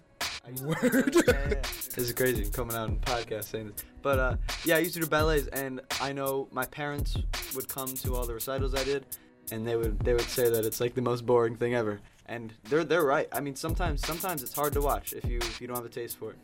I 0.46 0.50
used 0.50 0.62
to- 0.62 0.68
Word. 0.68 1.14
Yeah, 1.14 1.22
yeah, 1.26 1.32
yeah. 1.50 1.54
This 1.54 1.98
is 1.98 2.12
crazy. 2.12 2.44
I'm 2.44 2.50
coming 2.50 2.76
out 2.76 2.88
on 2.90 2.96
podcast 2.98 3.44
saying 3.44 3.68
this, 3.68 3.84
but 4.02 4.18
uh, 4.18 4.36
yeah, 4.64 4.76
I 4.76 4.80
used 4.80 4.94
to 4.94 5.00
do 5.00 5.06
ballets, 5.06 5.46
and 5.48 5.80
I 6.02 6.12
know 6.12 6.48
my 6.52 6.66
parents 6.66 7.16
would 7.54 7.68
come 7.68 7.88
to 7.94 8.14
all 8.14 8.26
the 8.26 8.34
recitals 8.34 8.74
I 8.74 8.84
did, 8.84 9.06
and 9.50 9.66
they 9.66 9.76
would 9.76 9.98
they 10.00 10.12
would 10.12 10.20
say 10.28 10.50
that 10.50 10.64
it's 10.66 10.80
like 10.80 10.94
the 10.94 11.02
most 11.02 11.24
boring 11.24 11.56
thing 11.56 11.74
ever, 11.74 11.98
and 12.28 12.52
they're 12.64 12.84
they're 12.84 13.04
right. 13.04 13.28
I 13.32 13.40
mean, 13.40 13.56
sometimes 13.56 14.06
sometimes 14.06 14.42
it's 14.42 14.54
hard 14.54 14.72
to 14.74 14.80
watch 14.80 15.12
if 15.12 15.24
you 15.24 15.38
if 15.38 15.60
you 15.60 15.66
don't 15.66 15.76
have 15.76 15.86
a 15.86 15.88
taste 15.88 16.18
for 16.18 16.32
it. 16.32 16.38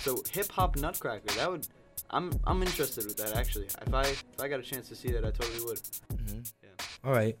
So 0.00 0.22
hip 0.32 0.50
hop 0.52 0.76
Nutcracker, 0.76 1.34
that 1.36 1.50
would. 1.50 1.66
I'm 2.10 2.32
I'm 2.44 2.62
interested 2.62 3.04
with 3.06 3.16
that 3.18 3.34
actually. 3.36 3.66
If 3.66 3.94
I 3.94 4.02
if 4.02 4.24
I 4.40 4.48
got 4.48 4.60
a 4.60 4.62
chance 4.62 4.88
to 4.88 4.94
see 4.96 5.10
that, 5.12 5.24
I 5.24 5.30
totally 5.30 5.64
would. 5.64 5.80
Mhm. 6.12 6.52
Yeah. 6.62 6.68
All 7.04 7.12
right. 7.12 7.36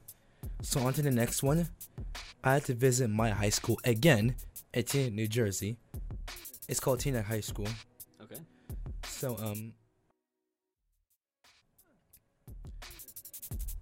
So 0.62 0.80
on 0.80 0.92
to 0.94 1.02
the 1.02 1.10
next 1.10 1.42
one. 1.42 1.68
I 2.42 2.54
had 2.54 2.64
to 2.64 2.74
visit 2.74 3.08
my 3.10 3.30
high 3.30 3.50
school 3.50 3.78
again 3.84 4.34
at 4.72 4.86
Teaneck, 4.86 5.12
New 5.12 5.28
Jersey. 5.28 5.76
It's 6.68 6.80
called 6.80 7.00
Teaneck 7.00 7.24
High 7.24 7.40
School. 7.40 7.68
Okay. 8.22 8.40
So 9.04 9.36
um, 9.36 9.74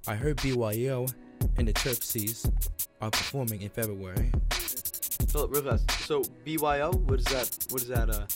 I 0.08 0.14
heard 0.16 0.40
BYO 0.42 1.06
and 1.56 1.68
the 1.68 1.72
Terpsies 1.72 2.50
are 3.00 3.10
performing 3.10 3.62
in 3.62 3.68
February. 3.70 4.30
Philip, 4.50 5.52
real 5.52 5.62
fast. 5.62 5.90
So 6.06 6.22
BYO, 6.44 6.92
what 6.92 7.20
is 7.20 7.26
that? 7.26 7.66
What 7.70 7.82
is 7.82 7.88
that? 7.88 8.10
Uh, 8.10 8.26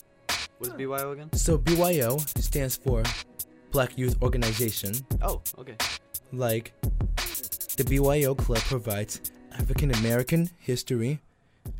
what 0.59 0.69
is 0.69 0.73
BYO 0.73 1.11
again? 1.11 1.33
So 1.33 1.57
BYO 1.57 2.17
stands 2.37 2.77
for 2.77 3.03
Black 3.71 3.97
Youth 3.97 4.21
Organization. 4.21 4.93
Oh, 5.21 5.41
okay. 5.57 5.75
Like 6.31 6.73
the 7.77 7.83
BYO 7.83 8.35
Club 8.35 8.59
provides 8.59 9.31
African 9.53 9.91
American 9.95 10.49
history 10.57 11.19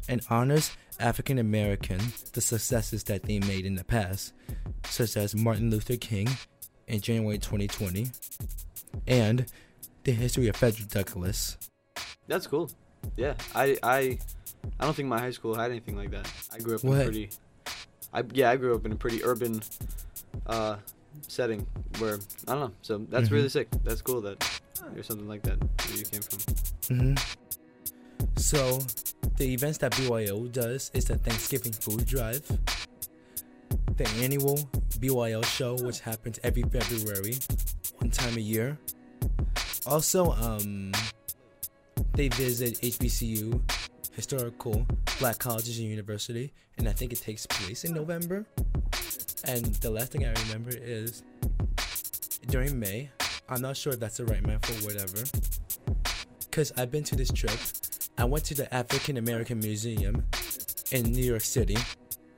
and 0.08 0.22
honors 0.30 0.72
African 1.00 1.40
American 1.40 2.00
the 2.34 2.42
successes 2.42 3.04
that 3.06 3.24
they 3.24 3.40
made 3.40 3.66
in 3.66 3.76
the 3.76 3.84
past, 3.84 4.34
such 4.86 5.18
as 5.18 5.36
Martin 5.36 5.70
Luther 5.70 5.98
King 5.98 6.30
in 6.88 7.02
January 7.02 7.38
2020, 7.38 8.08
and 9.08 9.46
the 10.04 10.12
history 10.12 10.48
of 10.48 10.56
Frederick 10.56 10.90
Douglass. 10.90 11.58
That's 12.28 12.48
cool. 12.48 12.70
Yeah, 13.18 13.34
I 13.54 13.78
I 13.84 14.18
I 14.80 14.86
don't 14.86 14.96
think 14.96 15.10
my 15.10 15.20
high 15.20 15.32
school 15.32 15.56
had 15.56 15.72
anything 15.72 15.96
like 15.98 16.12
that. 16.12 16.28
I 16.54 16.60
grew 16.60 16.76
up 16.76 16.84
in 16.84 16.90
a 16.94 17.04
pretty 17.04 17.30
I 18.14 18.24
yeah, 18.34 18.50
I 18.50 18.56
grew 18.56 18.74
up 18.76 18.86
in 18.86 18.92
a 18.94 18.96
pretty 18.96 19.24
urban 19.24 19.62
uh 20.48 20.78
setting 21.28 21.66
where 22.00 22.20
I 22.48 22.52
don't 22.56 22.60
know. 22.62 22.72
So 22.82 22.98
that's 23.10 23.30
Mhm. 23.30 23.32
really 23.32 23.50
sick. 23.50 23.68
That's 23.84 24.02
cool 24.02 24.22
that 24.22 24.40
there's 24.94 25.08
something 25.08 25.28
like 25.28 25.44
that 25.44 25.58
where 25.60 25.98
you 25.98 26.06
came 26.06 26.22
from. 26.22 26.40
hmm 26.98 27.16
So, 28.38 28.80
the 29.38 29.54
events 29.54 29.78
that 29.80 29.96
BYO 29.96 30.48
does 30.48 30.92
is 30.94 31.06
the 31.06 31.18
Thanksgiving 31.18 31.72
food 31.72 32.06
drive, 32.06 32.42
the 33.96 34.08
annual 34.22 34.58
BYO 35.00 35.42
show, 35.44 35.76
which 35.76 36.00
happens 36.02 36.40
every 36.44 36.64
February, 36.64 37.36
one 38.00 38.10
time 38.10 38.36
a 38.38 38.42
year. 38.42 38.78
Also, 39.86 40.32
um, 40.34 40.92
they 42.14 42.28
visit 42.30 42.80
HBCU, 42.82 43.60
historical 44.16 44.86
black 45.20 45.40
colleges 45.40 45.80
and 45.80 45.88
university, 45.88 46.54
and 46.78 46.88
I 46.88 46.92
think 46.92 47.12
it 47.12 47.22
takes 47.22 47.46
place 47.46 47.84
in 47.84 47.94
November. 47.94 48.46
And 49.46 49.66
the 49.76 49.90
last 49.90 50.12
thing 50.12 50.26
I 50.26 50.34
remember 50.48 50.72
is 50.72 51.24
during 52.48 52.80
May. 52.80 53.10
I'm 53.50 53.62
not 53.62 53.76
sure 53.76 53.94
if 53.94 54.00
that's 54.00 54.18
the 54.18 54.26
right 54.26 54.46
month 54.46 54.70
or 54.70 54.88
whatever 54.88 55.24
because 56.54 56.72
I've 56.78 56.92
been 56.92 57.04
to 57.06 57.16
this 57.16 57.32
trip. 57.32 57.58
I 58.18 58.26
went 58.26 58.46
to 58.46 58.54
the 58.54 58.72
African 58.74 59.18
American 59.18 59.60
Museum 59.60 60.24
in 60.92 61.12
New 61.12 61.24
York 61.24 61.42
City. 61.42 61.78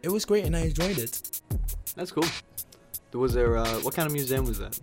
It 0.04 0.10
was 0.10 0.26
great 0.26 0.46
and 0.46 0.56
I 0.56 0.62
enjoyed 0.62 0.98
it. 0.98 1.42
That's 1.96 2.12
cool. 2.12 2.26
Was 3.14 3.34
there 3.34 3.58
uh 3.58 3.76
what 3.80 3.94
kind 3.94 4.08
of 4.08 4.14
museum 4.14 4.46
was 4.46 4.60
that? 4.60 4.80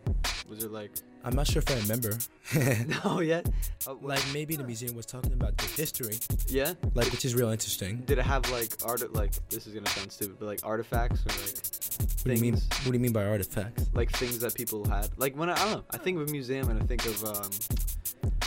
Was 0.49 0.65
it 0.65 0.71
like 0.71 0.93
I'm 1.25 1.35
not 1.35 1.47
sure 1.47 1.63
if 1.65 1.71
I 1.71 1.77
remember. 1.81 2.19
No 3.05 3.21
yet? 3.21 3.49
Uh, 3.87 3.95
like 4.03 4.23
maybe 4.33 4.57
the 4.57 4.65
museum 4.65 4.95
was 4.97 5.07
talking 5.07 5.33
about 5.33 5.57
the 5.57 5.67
history, 5.81 6.19
yeah? 6.49 6.75
like 6.95 7.11
which 7.13 7.25
is 7.25 7.35
real 7.35 7.51
interesting. 7.51 7.99
Did 8.07 8.19
it 8.19 8.25
have 8.25 8.49
like 8.51 8.71
art 8.85 9.13
like 9.15 9.33
this 9.49 9.67
is 9.67 9.73
gonna 9.75 9.87
sound 9.89 10.13
stupid, 10.13 10.37
but 10.39 10.47
like 10.47 10.61
artifacts 10.65 11.21
or 11.25 11.31
like 11.31 11.57
What 12.25 12.25
do 12.25 12.35
you 12.35 12.41
mean? 12.41 12.55
What 12.55 12.85
do 12.87 12.93
you 12.93 12.99
mean 13.01 13.13
by 13.13 13.25
artifacts? 13.27 13.87
like 13.95 14.11
things 14.13 14.39
that 14.41 14.55
people 14.55 14.85
had. 14.89 15.09
Like 15.17 15.37
when 15.37 15.49
I, 15.49 15.55
I 15.55 15.65
don't 15.65 15.71
know, 15.73 15.85
I 15.91 15.99
think 15.99 16.19
of 16.21 16.29
a 16.29 16.33
museum 16.33 16.69
and 16.71 16.83
I 16.83 16.85
think 16.85 17.07
of 17.07 17.25
um, 17.25 17.51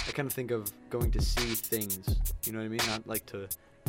I 0.07 0.11
kind 0.11 0.27
of 0.27 0.33
think 0.33 0.51
of 0.51 0.71
going 0.89 1.11
to 1.11 1.21
see 1.21 1.55
things. 1.55 2.19
You 2.45 2.51
know 2.53 2.59
what 2.59 2.65
I 2.65 2.69
mean? 2.69 2.79
Not 2.87 3.07
like 3.07 3.25
to. 3.27 3.47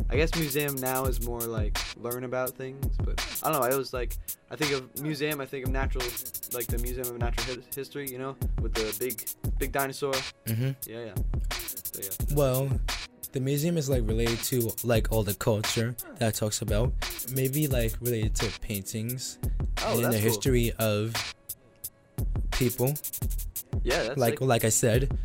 I 0.08 0.16
guess 0.16 0.34
museum 0.36 0.76
now 0.76 1.04
is 1.06 1.26
more 1.26 1.40
like 1.40 1.76
learn 1.98 2.24
about 2.24 2.50
things, 2.50 2.84
but 3.04 3.20
I 3.42 3.50
don't 3.50 3.60
know. 3.60 3.66
I 3.66 3.76
was 3.76 3.92
like 3.92 4.16
I 4.50 4.56
think 4.56 4.72
of 4.72 5.02
museum. 5.02 5.40
I 5.40 5.46
think 5.46 5.66
of 5.66 5.72
natural, 5.72 6.04
like 6.52 6.66
the 6.68 6.78
Museum 6.78 7.06
of 7.08 7.18
Natural 7.18 7.56
Hi- 7.56 7.62
History. 7.74 8.08
You 8.08 8.18
know, 8.18 8.36
with 8.62 8.74
the 8.74 8.94
big 9.00 9.24
big 9.58 9.72
dinosaur. 9.72 10.12
Mm-hmm. 10.46 10.70
Yeah, 10.88 11.04
yeah. 11.06 11.14
So 11.92 12.00
yeah. 12.02 12.36
Well, 12.36 12.70
the 13.32 13.40
museum 13.40 13.76
is 13.76 13.88
like 13.90 14.02
related 14.06 14.38
to 14.44 14.70
like 14.84 15.10
all 15.10 15.22
the 15.24 15.34
culture 15.34 15.96
that 16.18 16.34
talks 16.34 16.62
about. 16.62 16.92
Maybe 17.34 17.66
like 17.66 17.94
related 18.00 18.34
to 18.36 18.60
paintings 18.60 19.38
Oh, 19.84 19.96
and 19.96 20.04
that's 20.04 20.14
the 20.14 20.20
cool. 20.20 20.28
history 20.28 20.72
of 20.78 21.34
people. 22.52 22.94
Yeah, 23.82 24.02
that's 24.04 24.18
like 24.18 24.34
sick. 24.34 24.40
like 24.40 24.64
I 24.64 24.68
said, 24.70 25.16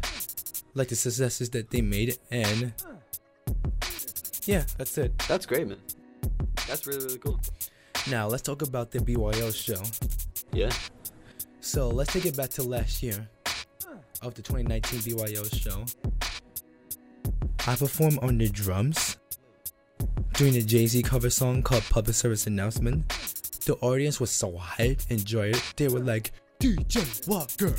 like 0.74 0.88
the 0.90 0.96
successes 0.96 1.50
that 1.51 1.70
they 1.70 1.82
made, 1.82 2.18
and 2.32 2.74
yeah, 4.45 4.63
that's 4.77 4.98
it. 4.98 5.17
that's 5.27 5.45
great, 5.45 5.67
man. 5.67 5.77
That's 6.67 6.86
really 6.88 7.05
really 7.05 7.19
cool. 7.19 7.39
Now 8.10 8.27
let's 8.27 8.41
talk 8.41 8.62
about 8.62 8.91
the 8.91 9.00
BYO 9.01 9.51
show. 9.51 9.81
Yeah. 10.53 10.71
So 11.60 11.89
let's 11.89 12.12
take 12.13 12.25
it 12.25 12.36
back 12.36 12.50
to 12.51 12.63
last 12.63 13.03
year 13.03 13.29
of 14.21 14.33
the 14.33 14.41
2019 14.41 15.15
BYO 15.15 15.43
show. 15.43 15.86
I 17.67 17.75
performed 17.75 18.19
on 18.21 18.38
the 18.38 18.50
drums 18.50 19.17
doing 20.33 20.53
the 20.53 20.62
Jay 20.63 20.88
Z 20.88 21.03
cover 21.03 21.29
song 21.29 21.62
called 21.62 21.83
Public 21.83 22.15
Service 22.15 22.48
Announcement. 22.48 23.07
The 23.65 23.75
audience 23.81 24.19
was 24.19 24.31
so 24.31 24.53
hyped, 24.53 25.12
enjoyed 25.12 25.55
it. 25.55 25.74
They 25.75 25.88
were 25.88 26.00
like, 26.00 26.31
DJ 26.60 27.27
Walker. 27.27 27.75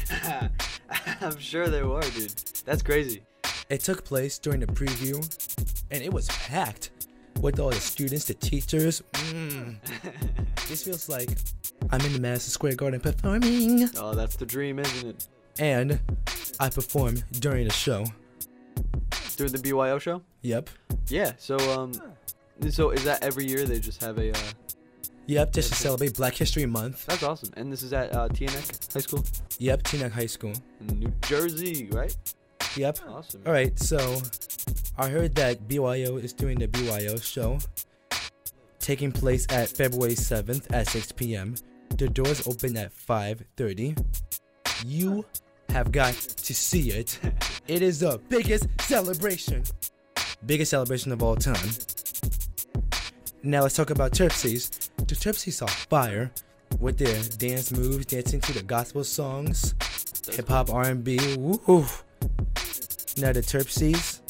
I'm 1.21 1.39
sure 1.39 1.69
they 1.69 1.83
were, 1.83 2.01
dude. 2.03 2.31
That's 2.65 2.83
crazy. 2.83 3.23
It 3.69 3.81
took 3.81 4.05
place 4.05 4.39
during 4.39 4.61
the 4.61 4.67
preview, 4.67 5.19
and 5.91 6.03
it 6.03 6.13
was 6.13 6.29
packed 6.29 6.91
with 7.41 7.59
all 7.61 7.71
the 7.71 7.77
students, 7.77 8.25
the 8.27 8.35
teachers. 8.35 9.03
Mm. 9.13 9.77
This 10.69 10.85
feels 10.85 11.09
like 11.09 11.29
I'm 11.91 12.01
in 12.03 12.13
the 12.13 12.21
Madison 12.21 12.51
Square 12.51 12.77
Garden 12.77 13.01
performing. 13.01 13.89
oh, 13.97 14.15
that's 14.15 14.37
the 14.37 14.47
dream, 14.47 14.79
isn't 14.79 15.09
it? 15.09 15.27
And 15.59 15.99
I 16.61 16.71
performed 16.71 17.25
during 17.41 17.65
the 17.67 17.73
show. 17.73 18.05
During 19.37 19.53
the 19.53 19.59
BYO 19.59 19.99
show. 19.99 20.23
Yep. 20.43 20.71
Yeah. 21.09 21.33
So 21.39 21.57
um, 21.79 21.93
so 22.71 22.91
is 22.91 23.05
that 23.05 23.23
every 23.25 23.47
year 23.47 23.65
they 23.65 23.81
just 23.81 24.03
have 24.03 24.19
a? 24.19 24.31
Uh, 24.33 24.37
Yep, 25.27 25.53
just 25.53 25.69
to 25.73 25.79
celebrate 25.79 26.17
Black 26.17 26.35
History 26.35 26.67
Month. 26.67 27.07
that's 27.07 27.23
awesome. 27.23 27.51
And 27.57 27.73
this 27.73 27.85
is 27.85 27.93
at 27.93 28.13
uh, 28.13 28.29
TNX 28.29 28.93
High 28.93 29.01
School 29.01 29.25
Yep, 29.61 29.85
Teaneck 29.85 30.11
High 30.11 30.27
School. 30.27 30.53
in 30.81 30.99
New 30.99 31.13
Jersey, 31.23 31.89
right? 31.93 32.15
Yep. 32.77 32.99
Oh, 33.07 33.15
awesome. 33.15 33.43
All 33.47 33.53
right, 33.53 33.79
so 33.79 34.21
I 34.97 35.09
heard 35.09 35.35
that 35.37 35.69
BYO 35.69 36.17
is 36.17 36.33
doing 36.33 36.59
the 36.59 36.69
BYO 36.69 37.17
show 37.17 37.59
taking 38.83 39.13
place 39.13 39.47
at 39.51 39.69
February 39.69 40.15
7th 40.15 40.67
at 40.73 40.89
6 40.89 41.13
p.m. 41.13 41.55
The 41.97 42.09
doors 42.09 42.47
open 42.47 42.77
at 42.77 42.93
5:30. 42.93 43.97
You 44.85 45.25
have 45.69 45.93
got 45.93 46.15
to 46.15 46.55
see 46.55 46.91
it. 46.91 47.19
It 47.69 47.81
is 47.81 48.01
the 48.01 48.19
biggest 48.29 48.67
celebration. 48.81 49.63
Biggest 50.45 50.73
celebration 50.73 51.13
of 51.13 51.23
all 51.23 51.37
time. 51.37 51.71
Now 53.45 53.63
let's 53.63 53.77
talk 53.77 53.91
about 53.91 54.11
Terpsies. 54.13 54.91
the 54.97 55.15
Terpsies 55.15 55.63
are 55.63 55.69
fire 55.69 56.33
with 56.81 56.99
their 56.99 57.23
dance 57.39 57.71
moves, 57.71 58.07
dancing 58.07 58.41
to 58.41 58.53
the 58.53 58.65
gospel 58.65 59.05
songs, 59.05 59.75
hip 60.29 60.49
hop, 60.49 60.71
R&B. 60.71 61.37
Woo! 61.37 61.87
Terpsies 63.17 64.21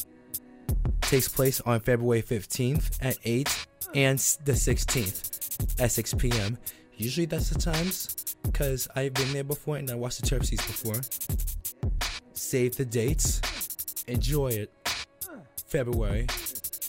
takes 1.01 1.27
place 1.27 1.61
on 1.61 1.79
February 1.79 2.21
15th 2.21 2.97
at 3.01 3.17
8 3.23 3.67
and 3.95 4.19
the 4.45 4.53
16th 4.53 5.81
at 5.81 5.91
6 5.91 6.13
p.m. 6.15 6.57
Usually 6.95 7.25
that's 7.25 7.49
the 7.49 7.59
times 7.59 8.35
because 8.43 8.87
I've 8.95 9.13
been 9.13 9.31
there 9.33 9.43
before 9.43 9.77
and 9.77 9.89
I 9.89 9.95
watched 9.95 10.21
the 10.21 10.27
Terpsies 10.27 10.57
before. 10.57 11.01
Save 12.33 12.75
the 12.75 12.85
dates. 12.85 13.41
Enjoy 14.07 14.49
it. 14.49 14.71
February, 15.67 16.27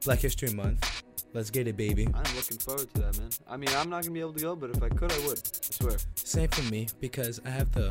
Black 0.05 0.19
History 0.19 0.53
Month. 0.53 0.94
Let's 1.35 1.51
get 1.51 1.67
it, 1.67 1.77
baby. 1.77 2.07
I'm 2.07 2.37
looking 2.37 2.59
forward 2.59 2.89
to 2.95 3.01
that, 3.03 3.19
man. 3.19 3.29
I 3.49 3.57
mean, 3.57 3.69
I'm 3.77 3.91
not 3.91 4.03
gonna 4.03 4.15
be 4.15 4.21
able 4.21 4.35
to 4.35 4.41
go, 4.41 4.55
but 4.55 4.71
if 4.71 4.81
I 4.81 4.89
could, 4.89 5.11
I 5.11 5.19
would. 5.27 5.39
I 5.39 5.73
swear. 5.73 5.97
Same 6.15 6.49
for 6.49 6.63
me 6.71 6.87
because 7.01 7.41
I 7.45 7.51
have 7.51 7.73
the 7.73 7.89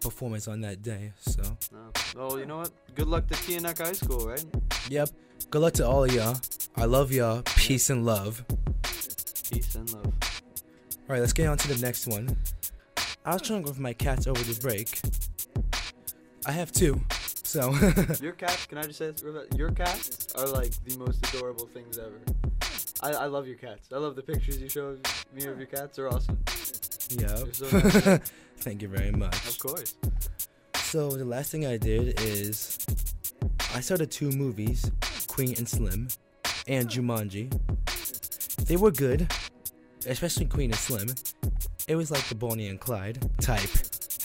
performance 0.00 0.48
on 0.48 0.62
that 0.62 0.82
day. 0.82 1.12
So, 1.20 1.42
No. 1.70 1.90
Well, 2.16 2.38
you 2.38 2.46
know 2.46 2.56
what? 2.58 2.70
Good 2.94 3.06
luck 3.08 3.26
to 3.28 3.34
Teaneck 3.34 3.78
High 3.84 3.92
School, 3.92 4.26
right? 4.26 4.44
yep. 4.88 5.10
Good 5.50 5.60
luck 5.60 5.74
to 5.74 5.86
all 5.86 6.04
of 6.04 6.14
y'all. 6.14 6.36
I 6.76 6.86
love 6.86 7.12
y'all. 7.12 7.42
Peace 7.56 7.90
and 7.90 8.06
love. 8.06 8.42
Peace 9.50 9.74
and 9.74 9.92
love. 9.92 10.06
All 10.06 10.12
right, 11.08 11.20
let's 11.20 11.34
get 11.34 11.46
on 11.46 11.58
to 11.58 11.68
the 11.68 11.84
next 11.84 12.06
one. 12.06 12.38
I 13.26 13.34
was 13.34 13.42
trying 13.42 13.60
to 13.60 13.64
go 13.64 13.70
with 13.70 13.78
my 13.80 13.92
cats 13.92 14.26
over 14.26 14.42
the 14.42 14.58
break. 14.62 14.98
I 16.46 16.52
have 16.52 16.72
two. 16.72 17.00
So, 17.44 17.70
Your 18.22 18.32
cats, 18.32 18.66
can 18.66 18.78
I 18.78 18.82
just 18.82 18.98
say 18.98 19.10
this? 19.10 19.22
Your 19.56 19.70
cats 19.72 20.28
are 20.34 20.46
like 20.46 20.72
the 20.84 20.96
most 20.98 21.26
adorable 21.34 21.66
things 21.66 21.98
ever. 21.98 22.20
I, 23.02 23.10
I 23.10 23.26
love 23.26 23.46
your 23.46 23.56
cats. 23.56 23.88
I 23.92 23.98
love 23.98 24.16
the 24.16 24.22
pictures 24.22 24.60
you 24.60 24.68
show 24.68 24.96
me 25.34 25.44
of 25.46 25.58
your 25.58 25.66
cats. 25.66 25.96
They're 25.96 26.08
awesome. 26.08 26.38
yep. 27.10 27.54
So 27.54 27.78
nice. 27.78 28.20
Thank 28.58 28.82
you 28.82 28.88
very 28.88 29.12
much. 29.12 29.34
Of 29.46 29.58
course. 29.58 29.94
So 30.76 31.10
the 31.10 31.24
last 31.24 31.50
thing 31.52 31.66
I 31.66 31.76
did 31.76 32.20
is 32.20 32.78
I 33.74 33.80
saw 33.80 33.96
the 33.96 34.06
two 34.06 34.30
movies, 34.30 34.90
Queen 35.28 35.54
and 35.58 35.68
Slim, 35.68 36.08
and 36.66 36.88
Jumanji. 36.88 37.52
They 38.66 38.76
were 38.76 38.90
good, 38.90 39.32
especially 40.06 40.46
Queen 40.46 40.70
and 40.70 40.78
Slim. 40.78 41.14
It 41.86 41.96
was 41.96 42.10
like 42.10 42.24
the 42.28 42.34
Bonnie 42.34 42.68
and 42.68 42.80
Clyde 42.80 43.18
type. 43.40 43.70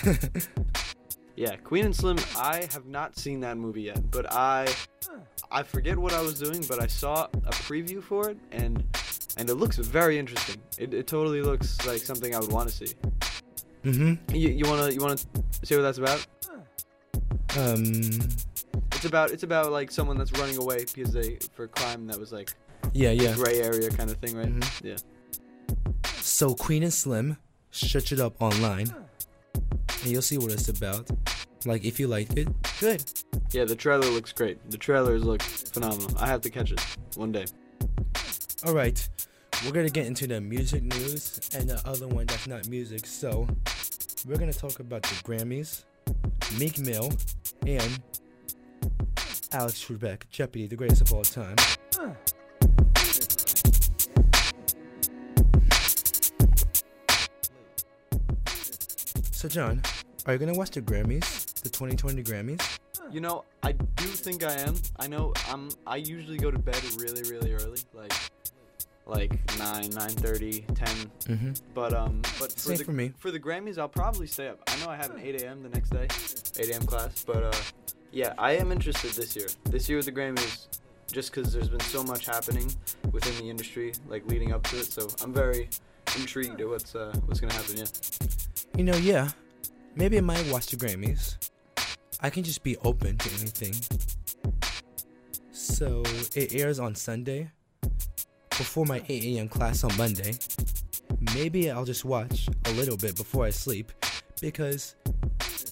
Yeah, 1.36 1.56
Queen 1.56 1.86
and 1.86 1.96
Slim. 1.96 2.18
I 2.38 2.68
have 2.74 2.86
not 2.86 3.18
seen 3.18 3.40
that 3.40 3.58
movie 3.58 3.82
yet, 3.84 4.12
but 4.12 4.32
I 4.32 4.68
I 5.52 5.64
forget 5.64 5.98
what 5.98 6.14
I 6.14 6.22
was 6.22 6.40
doing, 6.40 6.64
but 6.68 6.82
I 6.82 6.88
saw 6.88 7.26
a 7.26 7.52
preview 7.52 8.02
for 8.02 8.30
it, 8.30 8.38
and 8.52 8.84
and 9.38 9.50
it 9.50 9.56
looks 9.56 9.78
very 9.78 10.18
interesting. 10.18 10.62
It, 10.78 10.94
it 10.94 11.08
totally 11.08 11.42
looks 11.42 11.86
like 11.86 12.00
something 12.00 12.36
I 12.36 12.40
would 12.40 12.52
want 12.52 12.70
to 12.70 12.76
see. 12.76 12.94
mm-hmm. 13.84 14.36
You, 14.36 14.50
you 14.50 14.66
wanna 14.66 14.90
you 14.92 15.00
wanna 15.02 15.18
say 15.64 15.76
what 15.76 15.84
that's 15.84 15.98
about? 15.98 16.26
Um. 17.58 18.20
It's 18.94 19.06
about 19.06 19.32
it's 19.32 19.44
about 19.44 19.72
like 19.72 19.92
someone 19.92 20.18
that's 20.18 20.32
running 20.40 20.58
away 20.58 20.86
because 20.94 21.12
they 21.14 21.38
for 21.54 21.68
crime 21.68 22.08
that 22.08 22.18
was 22.20 22.32
like 22.32 22.54
Yeah, 22.94 23.12
yeah. 23.12 23.36
gray 23.36 23.62
area 23.62 23.90
kind 23.90 24.10
of 24.10 24.18
thing, 24.18 24.36
right? 24.38 24.48
Mhm. 24.48 24.84
Yeah. 24.84 24.98
So 26.22 26.56
Queen 26.56 26.84
and 26.84 26.94
Slim, 26.94 27.38
search 27.72 28.12
it 28.12 28.20
up 28.20 28.42
online, 28.42 28.94
and 29.54 30.06
you'll 30.06 30.22
see 30.22 30.38
what 30.38 30.52
it's 30.54 30.70
about. 30.70 31.10
Like 31.66 31.86
if 31.86 32.00
you 32.00 32.08
like 32.08 32.36
it, 32.36 32.48
good. 32.80 33.04
Yeah, 33.52 33.64
the 33.64 33.76
trailer 33.76 34.08
looks 34.08 34.34
great. 34.34 34.70
The 34.70 34.78
trailers 34.78 35.24
look 35.24 35.42
phenomenal. 35.42 36.18
I 36.18 36.28
have 36.28 36.42
to 36.42 36.50
catch 36.50 36.72
it 36.72 36.82
one 37.16 37.32
day. 37.32 37.46
All 38.66 38.74
right, 38.74 39.10
we're 39.64 39.72
gonna 39.72 39.90
get 39.90 40.06
into 40.06 40.28
the 40.28 40.42
music 40.42 40.84
news 40.84 41.40
and 41.56 41.70
the 41.70 41.82
other 41.88 42.08
one 42.08 42.26
that's 42.26 42.48
not 42.48 42.68
music. 42.68 43.06
So 43.06 43.48
we're 44.28 44.38
gonna 44.38 44.52
talk 44.52 44.80
about 44.80 45.04
the 45.04 45.16
Grammys, 45.24 45.84
Meek 46.60 46.80
Mill, 46.80 47.12
and 47.66 48.02
Alex 49.54 49.86
Trebek, 49.86 50.30
Jeopardy, 50.30 50.68
the 50.68 50.76
greatest 50.76 51.02
of 51.02 51.14
all 51.14 51.24
time. 51.24 51.56
So 59.32 59.50
John, 59.50 59.82
are 60.26 60.34
you 60.34 60.40
gonna 60.40 60.54
watch 60.54 60.72
the 60.72 60.82
Grammys, 60.82 61.53
the 61.64 61.70
2020 61.70 62.24
Grammys? 62.24 62.80
You 63.12 63.22
know, 63.22 63.44
I 63.62 63.74
do 63.74 64.06
think 64.06 64.44
I 64.44 64.54
am. 64.54 64.76
I 65.00 65.08
know 65.08 65.34
I'm. 65.50 65.70
I 65.86 65.98
usually 65.98 66.38
go 66.38 66.50
to 66.52 66.58
bed 66.60 66.82
really, 66.98 67.22
really 67.30 67.54
early, 67.54 67.80
like 67.94 68.14
like 69.06 69.58
nine, 69.60 69.90
nine 69.92 70.10
thirty, 70.10 70.62
ten. 70.74 70.96
Mm-hmm. 71.26 71.52
But 71.74 71.94
um, 71.94 72.22
but 72.40 72.52
for 72.52 72.60
Same 72.60 72.78
the 72.78 72.84
for 72.86 72.92
me. 72.92 73.14
for 73.18 73.32
the 73.32 73.40
Grammys, 73.40 73.78
I'll 73.78 73.90
probably 73.90 74.28
stay 74.28 74.48
up. 74.48 74.62
I 74.68 74.80
know 74.80 74.90
I 74.90 74.96
have 74.96 75.12
an 75.12 75.20
8 75.22 75.42
a.m. 75.42 75.62
the 75.64 75.70
next 75.70 75.90
day, 75.90 76.08
8 76.58 76.70
a.m. 76.70 76.84
class. 76.86 77.24
But 77.24 77.44
uh, 77.44 77.54
yeah, 78.12 78.34
I 78.38 78.54
am 78.54 78.72
interested 78.72 79.12
this 79.12 79.36
year. 79.36 79.48
This 79.66 79.90
year 79.90 79.98
with 79.98 80.06
the 80.06 80.12
Grammys, 80.12 80.68
just 81.12 81.34
because 81.34 81.52
there's 81.54 81.70
been 81.70 81.80
so 81.82 82.04
much 82.04 82.26
happening 82.26 82.72
within 83.12 83.36
the 83.44 83.50
industry, 83.50 83.94
like 84.08 84.26
leading 84.28 84.54
up 84.54 84.64
to 84.68 84.80
it. 84.80 84.86
So 84.86 85.08
I'm 85.22 85.34
very 85.34 85.70
intrigued 86.18 86.62
at 86.62 86.70
what's 86.70 86.96
uh 86.96 87.14
what's 87.26 87.40
gonna 87.40 87.54
happen. 87.54 87.78
Yeah. 87.78 87.86
You 88.78 88.84
know, 88.86 88.96
yeah. 88.98 89.30
Maybe 89.96 90.18
I 90.18 90.22
might 90.22 90.50
watch 90.52 90.68
the 90.68 90.78
Grammys. 90.78 91.36
I 92.24 92.30
can 92.30 92.44
just 92.44 92.64
be 92.64 92.78
open 92.78 93.18
to 93.18 93.30
anything. 93.42 93.76
So 95.52 96.04
it 96.34 96.56
airs 96.56 96.80
on 96.80 96.96
Sunday 96.96 97.52
before 98.50 98.86
my 98.86 99.04
8 99.10 99.24
a.m. 99.26 99.50
class 99.50 99.84
on 99.84 99.96
Monday. 99.98 100.34
Maybe 101.36 101.70
I'll 101.70 101.84
just 101.84 102.06
watch 102.06 102.48
a 102.66 102.72
little 102.72 102.96
bit 102.96 103.18
before 103.18 103.44
I 103.46 103.50
sleep 103.50 103.92
because 104.42 104.96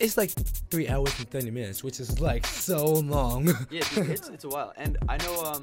it's 0.02 0.18
like 0.18 0.32
three 0.70 0.90
hours 0.90 1.18
and 1.20 1.30
30 1.30 1.52
minutes, 1.52 1.86
which 1.86 2.02
is 2.02 2.20
like 2.20 2.46
so 2.46 2.86
long. 2.86 3.48
Yeah, 3.72 3.84
it's 3.96 4.28
it's 4.28 4.44
a 4.44 4.50
while, 4.50 4.74
and 4.76 4.98
I 5.08 5.18
know. 5.18 5.44
Um, 5.44 5.62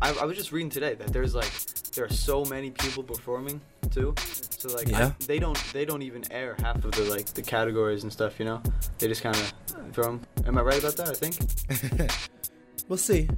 I, 0.00 0.12
I 0.12 0.24
was 0.24 0.36
just 0.36 0.52
reading 0.52 0.70
today 0.70 0.94
that 0.94 1.12
there's 1.12 1.34
like 1.34 1.50
there 1.92 2.04
are 2.04 2.12
so 2.12 2.44
many 2.44 2.70
people 2.70 3.02
performing 3.02 3.60
too. 3.90 4.14
So 4.18 4.68
like 4.74 4.88
I- 4.92 4.98
Yeah. 4.98 5.12
they 5.26 5.38
don't 5.38 5.58
they 5.72 5.84
don't 5.84 6.02
even 6.02 6.22
air 6.32 6.56
half 6.60 6.84
of 6.84 6.92
the 6.92 7.02
like 7.04 7.26
the 7.26 7.42
categories 7.42 8.02
and 8.02 8.12
stuff. 8.12 8.38
You 8.38 8.44
know, 8.46 8.62
they 8.98 9.08
just 9.08 9.22
kind 9.22 9.36
of 9.36 9.52
throw 9.92 10.04
them. 10.04 10.20
Am 10.46 10.58
I 10.58 10.62
right 10.62 10.78
about 10.78 10.96
that? 10.96 11.08
I 11.08 11.14
think. 11.14 12.10
we'll 12.88 12.98
see. 12.98 13.28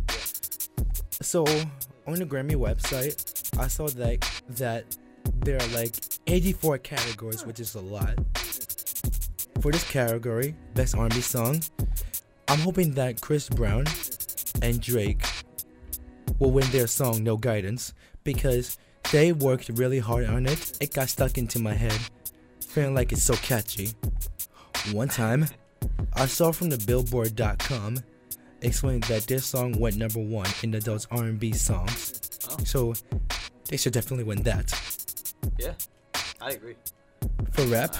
So 1.22 1.44
on 2.06 2.14
the 2.14 2.24
Grammy 2.26 2.54
website, 2.56 3.14
I 3.58 3.68
saw 3.68 3.88
like 3.96 4.24
that 4.56 4.84
there 5.44 5.56
are 5.56 5.66
like 5.68 5.94
84 6.26 6.78
categories, 6.78 7.44
which 7.44 7.60
is 7.60 7.74
a 7.74 7.80
lot. 7.80 8.14
For 9.60 9.70
this 9.70 9.88
category, 9.90 10.54
best 10.74 10.94
R&B 10.96 11.20
song, 11.20 11.60
I'm 12.48 12.60
hoping 12.60 12.94
that 12.94 13.20
Chris 13.20 13.48
Brown 13.50 13.84
and 14.62 14.80
Drake 14.80 15.22
will 16.38 16.50
win 16.50 16.68
their 16.70 16.86
song 16.86 17.22
"No 17.22 17.36
Guidance" 17.36 17.92
because 18.24 18.78
they 19.12 19.32
worked 19.32 19.68
really 19.70 19.98
hard 19.98 20.26
on 20.26 20.46
it. 20.46 20.76
It 20.80 20.94
got 20.94 21.08
stuck 21.08 21.38
into 21.38 21.58
my 21.58 21.74
head, 21.74 21.98
feeling 22.60 22.94
like 22.94 23.12
it's 23.12 23.22
so 23.22 23.34
catchy. 23.34 23.90
One 24.92 25.08
time, 25.08 25.46
I 26.14 26.26
saw 26.26 26.52
from 26.52 26.70
the 26.70 26.78
Billboard.com 26.78 27.98
explained 28.62 29.04
that 29.04 29.22
this 29.22 29.46
song 29.46 29.72
went 29.78 29.96
number 29.96 30.20
one 30.20 30.48
in 30.62 30.70
the 30.70 30.80
those 30.80 31.06
R&B 31.10 31.52
songs. 31.52 32.20
Oh. 32.50 32.56
So 32.64 32.94
they 33.68 33.76
should 33.76 33.92
definitely 33.92 34.24
win 34.24 34.42
that. 34.42 34.72
Yeah, 35.58 35.74
I 36.40 36.50
agree. 36.50 36.76
For 37.52 37.62
rap, 37.64 37.96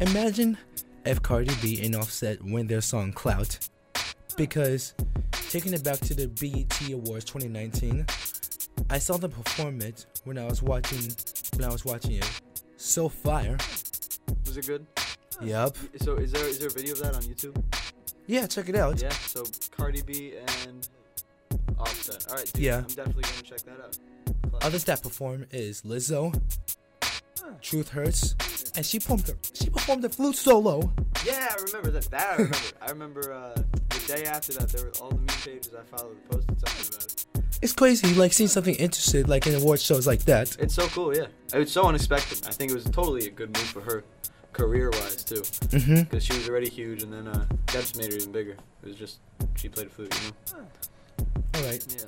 imagine 0.00 0.56
if 1.04 1.22
Cardi 1.22 1.54
B 1.62 1.84
and 1.84 1.94
Offset 1.96 2.42
win 2.42 2.66
their 2.66 2.80
song 2.80 3.12
Clout. 3.12 3.58
Because 4.36 4.94
taking 5.30 5.72
it 5.72 5.82
back 5.82 5.98
to 6.00 6.14
the 6.14 6.26
BET 6.26 6.92
Awards 6.92 7.24
2019, 7.24 8.04
I 8.88 8.98
saw 8.98 9.16
them 9.16 9.32
perform 9.32 9.80
it 9.80 10.06
when 10.24 10.38
I 10.38 10.44
was 10.46 10.62
watching 10.62 11.00
when 11.56 11.68
I 11.68 11.72
was 11.72 11.84
watching 11.84 12.12
it. 12.12 12.40
So 12.76 13.08
fire. 13.08 13.56
was 14.46 14.56
it 14.56 14.66
good? 14.66 14.86
Yup. 15.42 15.76
So 16.00 16.16
is 16.16 16.32
there 16.32 16.46
is 16.46 16.58
there 16.58 16.68
a 16.68 16.72
video 16.72 16.92
of 16.92 17.00
that 17.00 17.16
on 17.16 17.22
YouTube? 17.22 17.62
Yeah, 18.26 18.46
check 18.46 18.68
it 18.68 18.76
out. 18.76 19.00
Yeah. 19.00 19.10
So 19.10 19.44
Cardi 19.76 20.02
B 20.02 20.34
and 20.66 20.88
Offset. 21.78 22.26
All 22.28 22.36
right. 22.36 22.50
Dude, 22.52 22.62
Yeah. 22.62 22.78
I'm 22.78 22.84
definitely 22.84 23.22
gonna 23.24 23.42
check 23.42 23.60
that 23.62 23.80
out. 23.80 23.98
Others 24.62 24.84
that 24.84 25.02
perform 25.02 25.46
is 25.50 25.82
Lizzo, 25.82 26.32
Truth 27.60 27.90
Hurts, 27.90 28.34
and 28.76 28.84
she 28.86 28.98
performed 28.98 29.34
she 29.52 29.68
performed 29.68 30.02
the 30.02 30.08
flute 30.08 30.36
solo. 30.36 30.92
Yeah, 31.24 31.48
I 31.50 31.62
remember 31.62 31.90
that. 31.90 32.04
That 32.10 32.28
I 32.28 32.36
remember. 32.36 32.56
I 32.82 32.90
remember 32.90 33.32
uh, 33.32 33.54
the 33.90 34.04
day 34.14 34.24
after 34.24 34.52
that, 34.54 34.68
there 34.70 34.84
were 34.86 34.92
all 35.00 35.10
the 35.10 35.16
meme 35.16 35.26
pages 35.44 35.74
I 35.74 35.82
followed 35.96 36.16
posted 36.30 36.58
something 36.60 36.94
about 36.94 37.04
it. 37.04 37.05
It's 37.62 37.72
crazy, 37.72 38.14
like 38.14 38.32
seeing 38.32 38.48
something 38.48 38.74
interested, 38.74 39.28
like 39.28 39.46
in 39.46 39.54
award 39.54 39.80
shows 39.80 40.06
like 40.06 40.20
that. 40.26 40.56
It's 40.60 40.74
so 40.74 40.86
cool, 40.88 41.16
yeah. 41.16 41.26
It 41.54 41.58
was 41.58 41.72
so 41.72 41.84
unexpected. 41.84 42.46
I 42.46 42.50
think 42.50 42.70
it 42.70 42.74
was 42.74 42.84
totally 42.84 43.26
a 43.26 43.30
good 43.30 43.48
move 43.56 43.66
for 43.68 43.80
her, 43.80 44.04
career-wise 44.52 45.24
too, 45.24 45.40
Mm-hmm. 45.76 46.02
because 46.02 46.24
she 46.24 46.34
was 46.34 46.48
already 46.48 46.68
huge, 46.68 47.02
and 47.02 47.12
then 47.12 47.26
uh, 47.28 47.46
that 47.48 47.72
just 47.72 47.96
made 47.96 48.10
her 48.12 48.18
even 48.18 48.30
bigger. 48.32 48.56
It 48.82 48.88
was 48.88 48.96
just 48.96 49.18
she 49.56 49.68
played 49.68 49.90
flute, 49.90 50.14
you 50.22 50.56
know. 50.58 50.66
All 51.54 51.62
right. 51.62 51.84
Yeah. 51.88 52.04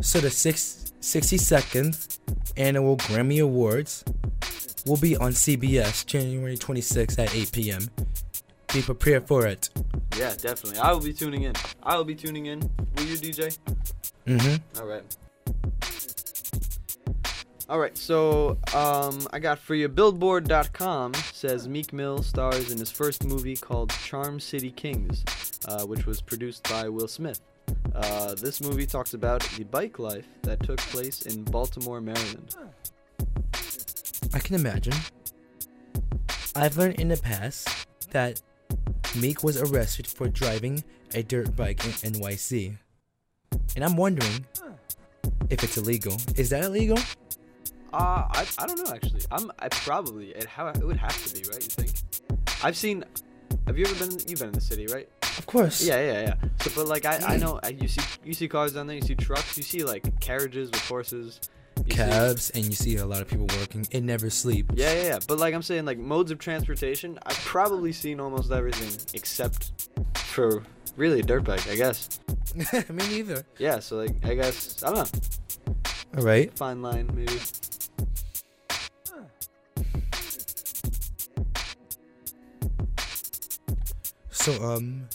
So 0.00 0.18
the 0.20 0.30
six, 0.30 0.92
62nd 1.00 2.18
annual 2.56 2.96
Grammy 2.96 3.42
Awards 3.42 4.04
will 4.86 4.96
be 4.96 5.16
on 5.16 5.30
CBS 5.32 6.04
January 6.04 6.56
26th 6.56 7.18
at 7.18 7.34
8 7.34 7.52
p.m. 7.52 7.88
Be 8.72 8.82
prepared 8.82 9.28
for 9.28 9.46
it. 9.46 9.70
Yeah, 10.18 10.34
definitely. 10.36 10.78
I 10.80 10.90
will 10.92 11.00
be 11.00 11.12
tuning 11.12 11.44
in. 11.44 11.52
I 11.82 11.96
will 11.96 12.04
be 12.04 12.16
tuning 12.16 12.46
in. 12.46 12.58
Will 12.96 13.04
you, 13.04 13.16
DJ? 13.16 13.56
Mm-hmm. 14.26 14.80
All 14.80 14.86
right. 14.86 15.16
All 17.66 17.78
right, 17.78 17.96
so 17.96 18.58
um, 18.74 19.26
I 19.32 19.38
got 19.38 19.58
for 19.58 19.74
you. 19.74 19.88
Billboard.com 19.88 21.14
says 21.14 21.66
Meek 21.66 21.94
Mill 21.94 22.22
stars 22.22 22.70
in 22.70 22.78
his 22.78 22.90
first 22.90 23.24
movie 23.24 23.56
called 23.56 23.90
Charm 23.90 24.38
City 24.38 24.70
Kings, 24.70 25.24
uh, 25.66 25.86
which 25.86 26.04
was 26.04 26.20
produced 26.20 26.68
by 26.68 26.90
Will 26.90 27.08
Smith. 27.08 27.40
Uh, 27.94 28.34
this 28.34 28.60
movie 28.60 28.84
talks 28.84 29.14
about 29.14 29.42
the 29.56 29.64
bike 29.64 29.98
life 29.98 30.26
that 30.42 30.62
took 30.62 30.78
place 30.78 31.22
in 31.22 31.42
Baltimore, 31.44 32.02
Maryland. 32.02 32.54
I 34.34 34.38
can 34.40 34.56
imagine. 34.56 34.94
I've 36.54 36.76
learned 36.76 37.00
in 37.00 37.08
the 37.08 37.16
past 37.16 37.86
that 38.10 38.42
Meek 39.16 39.42
was 39.42 39.56
arrested 39.60 40.06
for 40.06 40.28
driving 40.28 40.84
a 41.14 41.22
dirt 41.22 41.56
bike 41.56 41.82
in 41.84 42.12
NYC. 42.12 42.76
And 43.76 43.84
I'm 43.84 43.96
wondering 43.96 44.44
if 45.50 45.62
it's 45.64 45.76
illegal. 45.76 46.16
Is 46.36 46.50
that 46.50 46.64
illegal? 46.64 46.98
Uh, 47.92 48.26
I, 48.30 48.46
I 48.58 48.66
don't 48.66 48.78
know 48.84 48.92
actually. 48.92 49.22
I'm 49.30 49.50
I 49.58 49.68
probably 49.68 50.30
it 50.30 50.44
how 50.46 50.66
it 50.68 50.78
would 50.84 50.96
have 50.96 51.16
to 51.26 51.34
be 51.34 51.48
right. 51.48 51.62
You 51.62 51.68
think? 51.70 51.92
I've 52.62 52.76
seen. 52.76 53.04
Have 53.66 53.78
you 53.78 53.84
ever 53.86 53.94
been? 54.06 54.18
You've 54.28 54.40
been 54.40 54.48
in 54.48 54.54
the 54.54 54.60
city, 54.60 54.86
right? 54.86 55.08
Of 55.38 55.46
course. 55.46 55.82
Yeah, 55.82 56.00
yeah, 56.00 56.20
yeah. 56.22 56.34
So, 56.60 56.70
but 56.74 56.86
like 56.88 57.04
I, 57.06 57.34
I 57.34 57.36
know 57.36 57.60
I, 57.62 57.68
you 57.68 57.88
see 57.88 58.02
you 58.24 58.34
see 58.34 58.48
cars 58.48 58.72
down 58.74 58.86
there. 58.86 58.96
You 58.96 59.02
see 59.02 59.14
trucks. 59.14 59.56
You 59.56 59.62
see 59.62 59.84
like 59.84 60.18
carriages 60.20 60.70
with 60.70 60.80
horses. 60.88 61.40
you 61.78 61.92
see- 61.92 61.96
Cabs, 61.96 62.50
and 62.50 62.64
you 62.64 62.72
see 62.72 62.96
a 62.96 63.06
lot 63.06 63.20
of 63.22 63.28
people 63.28 63.46
working. 63.58 63.86
It 63.90 64.02
never 64.02 64.28
sleeps. 64.30 64.74
Yeah, 64.76 64.92
yeah, 64.92 65.02
yeah. 65.04 65.18
But 65.26 65.38
like 65.38 65.54
I'm 65.54 65.62
saying, 65.62 65.84
like 65.84 65.98
modes 65.98 66.30
of 66.30 66.38
transportation, 66.38 67.18
I've 67.24 67.38
probably 67.38 67.92
seen 67.92 68.18
almost 68.20 68.50
everything 68.50 68.90
except 69.14 69.70
for 70.16 70.62
really 70.96 71.20
a 71.20 71.22
dirt 71.22 71.44
bike, 71.44 71.66
I 71.68 71.76
guess. 71.76 72.20
Me 72.88 73.08
neither. 73.08 73.44
Yeah. 73.58 73.80
So 73.80 73.96
like 73.96 74.14
I 74.24 74.34
guess 74.34 74.82
I 74.82 74.92
don't 74.92 75.12
know. 75.12 75.20
All 76.18 76.24
right. 76.24 76.56
Fine 76.56 76.82
line 76.82 77.10
maybe. 77.14 77.38
So, 84.44 84.62
um, 84.62 85.08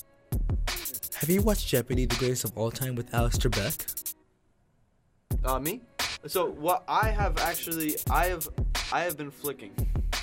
have 1.13 1.29
you 1.29 1.43
watched 1.43 1.67
Jeopardy: 1.67 2.05
The 2.05 2.15
Greatest 2.15 2.45
of 2.45 2.57
All 2.57 2.71
Time 2.71 2.95
with 2.95 3.13
Alex 3.13 3.37
Trebek? 3.37 4.15
Uh, 5.45 5.59
me? 5.59 5.81
So 6.25 6.49
what 6.49 6.83
I 6.87 7.09
have 7.09 7.37
actually, 7.37 7.95
I 8.09 8.25
have, 8.25 8.49
I 8.91 9.01
have 9.01 9.17
been 9.17 9.29
flicking. 9.29 9.71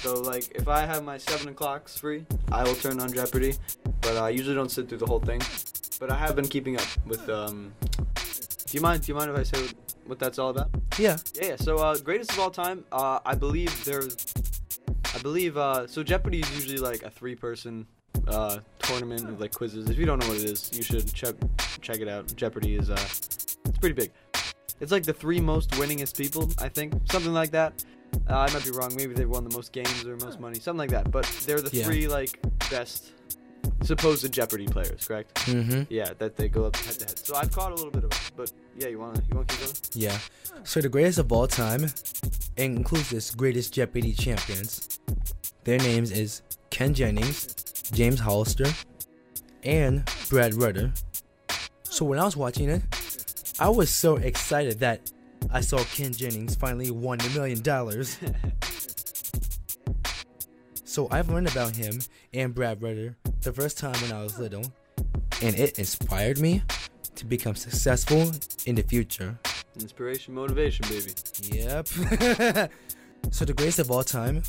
So 0.01 0.21
like, 0.21 0.51
if 0.57 0.67
I 0.67 0.81
have 0.81 1.05
my 1.05 1.19
seven 1.19 1.51
o'clocks 1.51 1.97
free, 1.97 2.27
I 2.51 2.65
will 2.65 2.75
turn 2.75 2.99
on 2.99 3.13
Jeopardy. 3.13 3.55
But 4.07 4.19
I 4.19 4.29
usually 4.29 4.55
don't 4.55 4.71
sit 4.71 4.89
through 4.89 4.99
the 4.99 5.07
whole 5.07 5.19
thing. 5.19 5.41
But 5.99 6.13
I 6.13 6.17
have 6.17 6.37
been 6.37 6.47
keeping 6.47 6.77
up 6.77 6.87
with. 7.07 7.29
Um, 7.29 7.73
do 8.15 8.71
you 8.71 8.81
mind? 8.81 9.03
Do 9.03 9.11
you 9.11 9.17
mind 9.19 9.33
if 9.33 9.37
I 9.37 9.43
say 9.43 9.67
what, 10.07 10.21
that's 10.21 10.39
all 10.39 10.51
about? 10.51 10.71
Yeah. 10.97 11.17
Yeah. 11.35 11.49
yeah. 11.49 11.57
So 11.57 11.79
uh, 11.79 11.99
greatest 11.99 12.31
of 12.31 12.39
all 12.39 12.51
time. 12.53 12.85
Uh, 12.93 13.19
I 13.27 13.35
believe 13.35 13.85
there's. 13.85 14.17
I 15.13 15.19
believe 15.19 15.57
uh, 15.57 15.89
so. 15.89 16.05
Jeopardy 16.05 16.39
is 16.39 16.55
usually 16.55 16.79
like 16.79 17.03
a 17.03 17.11
three-person 17.11 17.85
uh, 18.29 18.61
tournament 18.79 19.29
of 19.29 19.41
like 19.41 19.53
quizzes. 19.53 19.91
If 19.91 19.99
you 19.99 20.07
don't 20.07 20.21
know 20.21 20.29
what 20.29 20.37
it 20.37 20.45
is, 20.45 20.71
you 20.73 20.85
should 20.85 21.13
check 21.13 21.35
check 21.81 21.99
it 21.99 22.07
out. 22.07 22.33
Jeopardy 22.37 22.77
is 22.77 22.91
uh, 22.91 22.95
it's 22.95 23.79
pretty 23.81 23.95
big. 23.95 24.13
It's 24.79 24.93
like 24.93 25.03
the 25.03 25.15
three 25.15 25.41
most 25.41 25.71
winningest 25.73 26.17
people, 26.17 26.49
I 26.61 26.69
think, 26.69 26.95
something 27.11 27.33
like 27.33 27.51
that. 27.51 27.85
Uh, 28.31 28.39
I 28.39 28.53
might 28.53 28.65
be 28.65 28.71
wrong. 28.71 28.95
Maybe 28.95 29.15
they've 29.15 29.29
won 29.29 29.43
the 29.43 29.55
most 29.55 29.73
games 29.73 30.05
or 30.07 30.17
most 30.19 30.39
money, 30.39 30.61
something 30.61 30.79
like 30.79 30.91
that. 30.91 31.11
But 31.11 31.25
they're 31.45 31.61
the 31.61 31.77
Yeah. 31.77 31.85
three 31.85 32.07
like 32.07 32.39
best 32.71 33.13
supposed 33.83 34.23
the 34.25 34.29
Jeopardy 34.29 34.67
players, 34.67 35.07
correct? 35.07 35.35
Mm-hmm. 35.47 35.83
Yeah, 35.89 36.11
that 36.19 36.37
they 36.37 36.49
go 36.49 36.65
up 36.65 36.77
head 36.77 36.95
to 36.99 37.05
head. 37.07 37.19
So 37.19 37.35
I've 37.37 37.51
caught 37.53 37.73
a 37.73 37.75
little 37.75 37.91
bit 37.91 38.05
of 38.05 38.13
it, 38.13 38.31
but 38.37 38.53
yeah, 38.77 38.89
you 38.89 38.99
wanna 38.99 39.23
you 39.29 39.37
wanna 39.37 39.47
keep 39.47 39.61
going? 39.61 39.73
Yeah. 39.93 40.19
So 40.65 40.81
the 40.81 40.89
greatest 40.89 41.19
of 41.19 41.31
all 41.33 41.47
time 41.47 41.87
includes 42.57 43.11
this 43.11 43.31
greatest 43.35 43.75
Jeopardy 43.75 44.13
champions. 44.13 45.01
Their 45.65 45.79
names 45.79 46.11
is 46.11 46.43
Ken 46.71 46.95
Jennings, 46.95 47.55
James 47.93 48.21
Holzhauer, 48.21 48.85
and 49.63 50.09
Brad 50.29 50.55
Rutter. 50.55 50.93
So 51.83 52.05
when 52.05 52.19
I 52.19 52.25
was 52.25 52.37
watching 52.37 52.69
it, 52.69 52.83
I 53.59 53.69
was 53.69 53.91
so 53.91 54.17
excited 54.17 54.81
that 54.81 55.11
I 55.51 55.61
saw 55.61 55.79
Ken 55.85 56.13
Jennings 56.13 56.55
finally 56.55 56.91
won 56.91 57.21
a 57.21 57.29
million 57.31 57.63
dollars. 57.63 58.19
So 60.97 61.09
I've 61.11 61.29
learned 61.29 61.51
about 61.51 61.77
him 61.77 61.99
and 62.33 62.55
Brad 62.55 62.81
Rutter 62.81 63.19
the 63.41 63.53
first 63.53 63.79
time 63.79 63.95
when 64.03 64.13
I 64.13 64.23
was 64.23 64.39
little, 64.39 64.65
and 65.43 65.55
it 65.55 65.79
inspired 65.79 66.39
me 66.39 66.63
to 67.15 67.25
become 67.25 67.55
successful 67.55 68.31
in 68.67 68.75
the 68.75 68.83
future. 68.83 69.39
Inspiration, 69.81 70.35
motivation, 70.35 70.87
baby. 70.89 71.13
Yep. 71.43 71.89
so 73.31 73.45
the 73.45 73.55
greatest 73.55 73.79
of 73.79 73.91
all 73.91 74.05
time. 74.05 74.43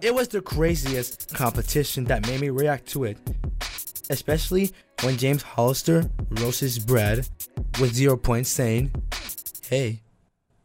It 0.00 0.14
was 0.14 0.28
the 0.28 0.40
craziest 0.40 1.34
competition 1.34 2.04
that 2.04 2.26
made 2.26 2.40
me 2.40 2.50
react 2.50 2.86
to 2.90 3.04
it. 3.04 3.18
Especially 4.10 4.70
when 5.02 5.16
James 5.16 5.42
Holzhauer 5.42 6.10
roasts 6.40 6.78
Brad 6.78 7.28
with 7.80 7.94
zero 7.94 8.16
points 8.16 8.48
saying, 8.48 8.92
Hey, 9.68 10.02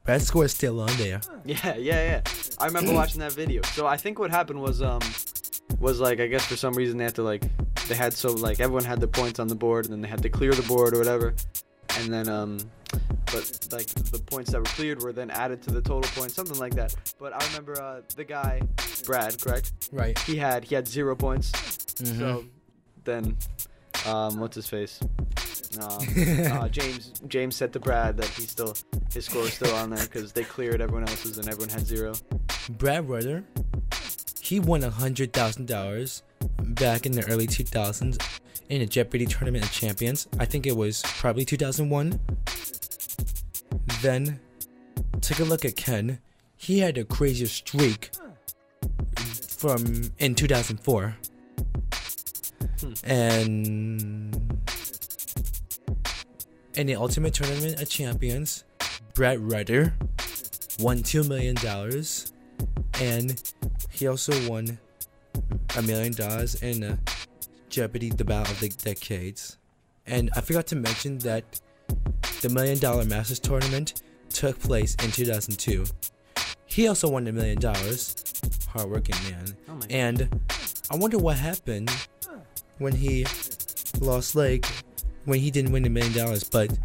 Brad's 0.03 0.27
score 0.27 0.45
is 0.45 0.51
still 0.51 0.79
on 0.81 0.95
there. 0.97 1.21
Yeah, 1.45 1.75
yeah, 1.75 1.77
yeah. 1.77 2.21
I 2.59 2.65
remember 2.67 2.93
watching 3.01 3.19
that 3.21 3.31
video. 3.33 3.62
So 3.63 3.88
I 3.88 3.97
think 3.97 4.19
what 4.19 4.31
happened 4.31 4.62
was 4.62 4.81
um 4.81 5.01
was 5.79 5.99
like 5.99 6.19
I 6.19 6.27
guess 6.27 6.45
for 6.45 6.55
some 6.55 6.73
reason 6.73 6.97
they 6.97 7.03
had 7.03 7.15
to 7.15 7.23
like 7.23 7.43
they 7.88 7.95
had 7.95 8.13
so 8.13 8.31
like 8.33 8.59
everyone 8.59 8.83
had 8.86 8.99
the 8.99 9.07
points 9.07 9.39
on 9.39 9.47
the 9.47 9.55
board 9.55 9.86
and 9.86 9.93
then 9.93 10.01
they 10.01 10.07
had 10.07 10.21
to 10.23 10.29
clear 10.29 10.53
the 10.53 10.63
board 10.63 10.93
or 10.93 10.97
whatever. 10.99 11.33
And 11.99 12.12
then 12.13 12.27
um 12.29 12.57
but 13.25 13.67
like 13.71 13.88
the 13.88 14.19
points 14.25 14.51
that 14.51 14.59
were 14.59 14.65
cleared 14.65 15.01
were 15.01 15.12
then 15.13 15.31
added 15.31 15.62
to 15.63 15.71
the 15.71 15.81
total 15.81 16.09
points, 16.15 16.36
something 16.36 16.57
like 16.59 16.75
that. 16.75 16.93
But 17.19 17.33
I 17.33 17.45
remember 17.47 17.81
uh 17.81 18.01
the 18.15 18.23
guy 18.23 18.62
Brad, 19.05 19.39
correct? 19.41 19.71
Right. 19.91 20.17
He 20.19 20.38
had 20.38 20.63
he 20.63 20.75
had 20.75 20.88
zero 20.88 21.15
points. 21.15 21.51
Mhm. 21.51 22.17
So 22.19 22.45
then 23.03 23.38
um 24.05 24.39
what's 24.39 24.55
his 24.55 24.67
face? 24.67 24.99
Um, 25.81 25.97
uh, 26.51 26.69
James 26.69 27.13
James 27.27 27.55
said 27.55 27.73
to 27.73 27.79
Brad 27.79 28.15
that 28.17 28.27
he 28.27 28.43
still 28.43 28.75
his 29.12 29.25
score 29.25 29.43
is 29.43 29.53
still 29.53 29.73
on 29.75 29.89
there 29.89 30.03
because 30.05 30.31
they 30.31 30.43
cleared 30.43 30.81
everyone 30.81 31.07
else's 31.09 31.38
and 31.39 31.47
everyone 31.47 31.69
had 31.69 31.86
zero. 31.86 32.13
Brad 32.69 33.09
Rutter, 33.09 33.43
he 34.43 34.60
won 34.60 34.84
a 34.84 34.89
hundred 34.89 35.32
thousand 35.32 35.67
dollars 35.67 36.21
back 36.60 37.06
in 37.06 37.13
the 37.13 37.25
early 37.27 37.47
2000s 37.47 38.21
in 38.69 38.82
a 38.82 38.86
Jeopardy 38.86 39.25
tournament 39.25 39.63
of 39.63 39.71
champions. 39.71 40.27
I 40.38 40.45
think 40.45 40.67
it 40.67 40.75
was 40.75 41.01
probably 41.03 41.45
2001. 41.45 42.19
Then, 44.01 44.39
take 45.21 45.39
a 45.39 45.43
look 45.45 45.63
at 45.63 45.77
Ken. 45.77 46.19
He 46.58 46.79
had 46.79 46.97
a 46.97 47.06
craziest 47.06 47.56
streak 47.56 48.12
from 49.15 50.12
in 50.19 50.36
2004, 50.36 51.15
Hmm. 52.82 52.93
and 53.06 54.36
in 56.75 56.88
the 56.88 56.95
Ultimate 56.95 57.34
Tournament 57.34 57.82
of 57.82 57.89
Champions, 57.89 58.65
Brett 59.13 59.39
Rutter 59.39 59.93
won 60.79 61.01
two 61.03 61.23
million 61.23 61.56
dollars, 61.56 62.34
and 62.99 63.41
he 63.93 64.08
also 64.08 64.34
won 64.49 64.77
a 65.77 65.82
million 65.82 66.13
dollars 66.13 66.62
in 66.62 66.84
uh, 66.84 66.97
Jeopardy: 67.69 68.10
The 68.10 68.25
Battle 68.25 68.51
of 68.51 68.60
the 68.60 68.69
Decades. 68.69 69.58
And 70.06 70.29
I 70.36 70.41
forgot 70.41 70.67
to 70.67 70.75
mention 70.75 71.19
that 71.19 71.62
the 72.41 72.49
Million 72.49 72.77
Dollar 72.77 73.06
Masters 73.06 73.39
Tournament 73.39 74.03
took 74.29 74.60
place 74.60 74.95
in 74.95 75.12
2002. 75.12 75.86
He 76.65 76.88
also 76.88 77.10
won 77.10 77.27
a 77.27 77.32
million 77.32 77.60
dollars. 77.60 78.15
Hardworking 78.67 79.15
man. 79.32 79.45
Oh 79.69 79.79
And 79.89 80.41
I 80.89 80.97
wonder 80.97 81.17
what 81.17 81.38
happened 81.38 81.91
when 82.79 82.93
he 82.93 83.25
lost 84.01 84.36
like 84.36 84.65
when 85.25 85.39
he 85.39 85.51
didn't 85.51 85.71
win 85.71 85.86
a 85.86 85.89
million 85.89 86.13
dollars, 86.13 86.43
but 86.43 86.77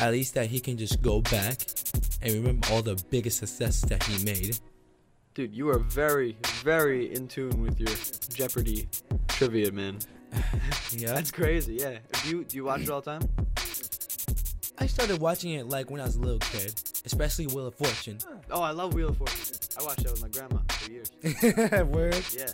at 0.00 0.10
least 0.10 0.34
that 0.34 0.46
he 0.46 0.60
can 0.60 0.76
just 0.76 1.00
go 1.00 1.20
back 1.20 1.58
and 2.20 2.32
remember 2.34 2.68
all 2.70 2.82
the 2.82 3.02
biggest 3.10 3.38
successes 3.38 3.82
that 3.82 4.02
he 4.02 4.24
made. 4.24 4.58
Dude, 5.34 5.54
you 5.54 5.70
are 5.70 5.78
very, 5.78 6.36
very 6.62 7.14
in 7.14 7.26
tune 7.26 7.62
with 7.62 7.80
your 7.80 7.88
Jeopardy 8.34 8.88
trivia, 9.28 9.72
man. 9.72 9.98
Yeah. 10.94 11.14
That's 11.14 11.30
crazy. 11.30 11.76
Yeah. 11.80 11.98
Do 12.22 12.28
you 12.28 12.44
do 12.44 12.56
you 12.56 12.64
watch 12.64 12.82
it 12.82 12.90
all 12.90 13.00
the 13.00 13.18
time? 13.18 13.28
I 14.82 14.86
started 14.86 15.20
watching 15.20 15.52
it 15.52 15.68
like 15.68 15.92
when 15.92 16.00
I 16.00 16.04
was 16.04 16.16
a 16.16 16.20
little 16.20 16.40
kid, 16.40 16.74
especially 17.04 17.46
Wheel 17.46 17.68
of 17.68 17.74
Fortune. 17.76 18.18
Oh, 18.50 18.62
I 18.62 18.72
love 18.72 18.94
Wheel 18.94 19.10
of 19.10 19.16
Fortune. 19.16 19.56
I 19.78 19.84
watched 19.84 20.02
that 20.02 20.10
with 20.10 20.22
my 20.22 20.28
grandma 20.28 20.58
for 20.70 20.90
years. 20.90 21.08
Word. 21.86 22.20
Yeah, 22.36 22.46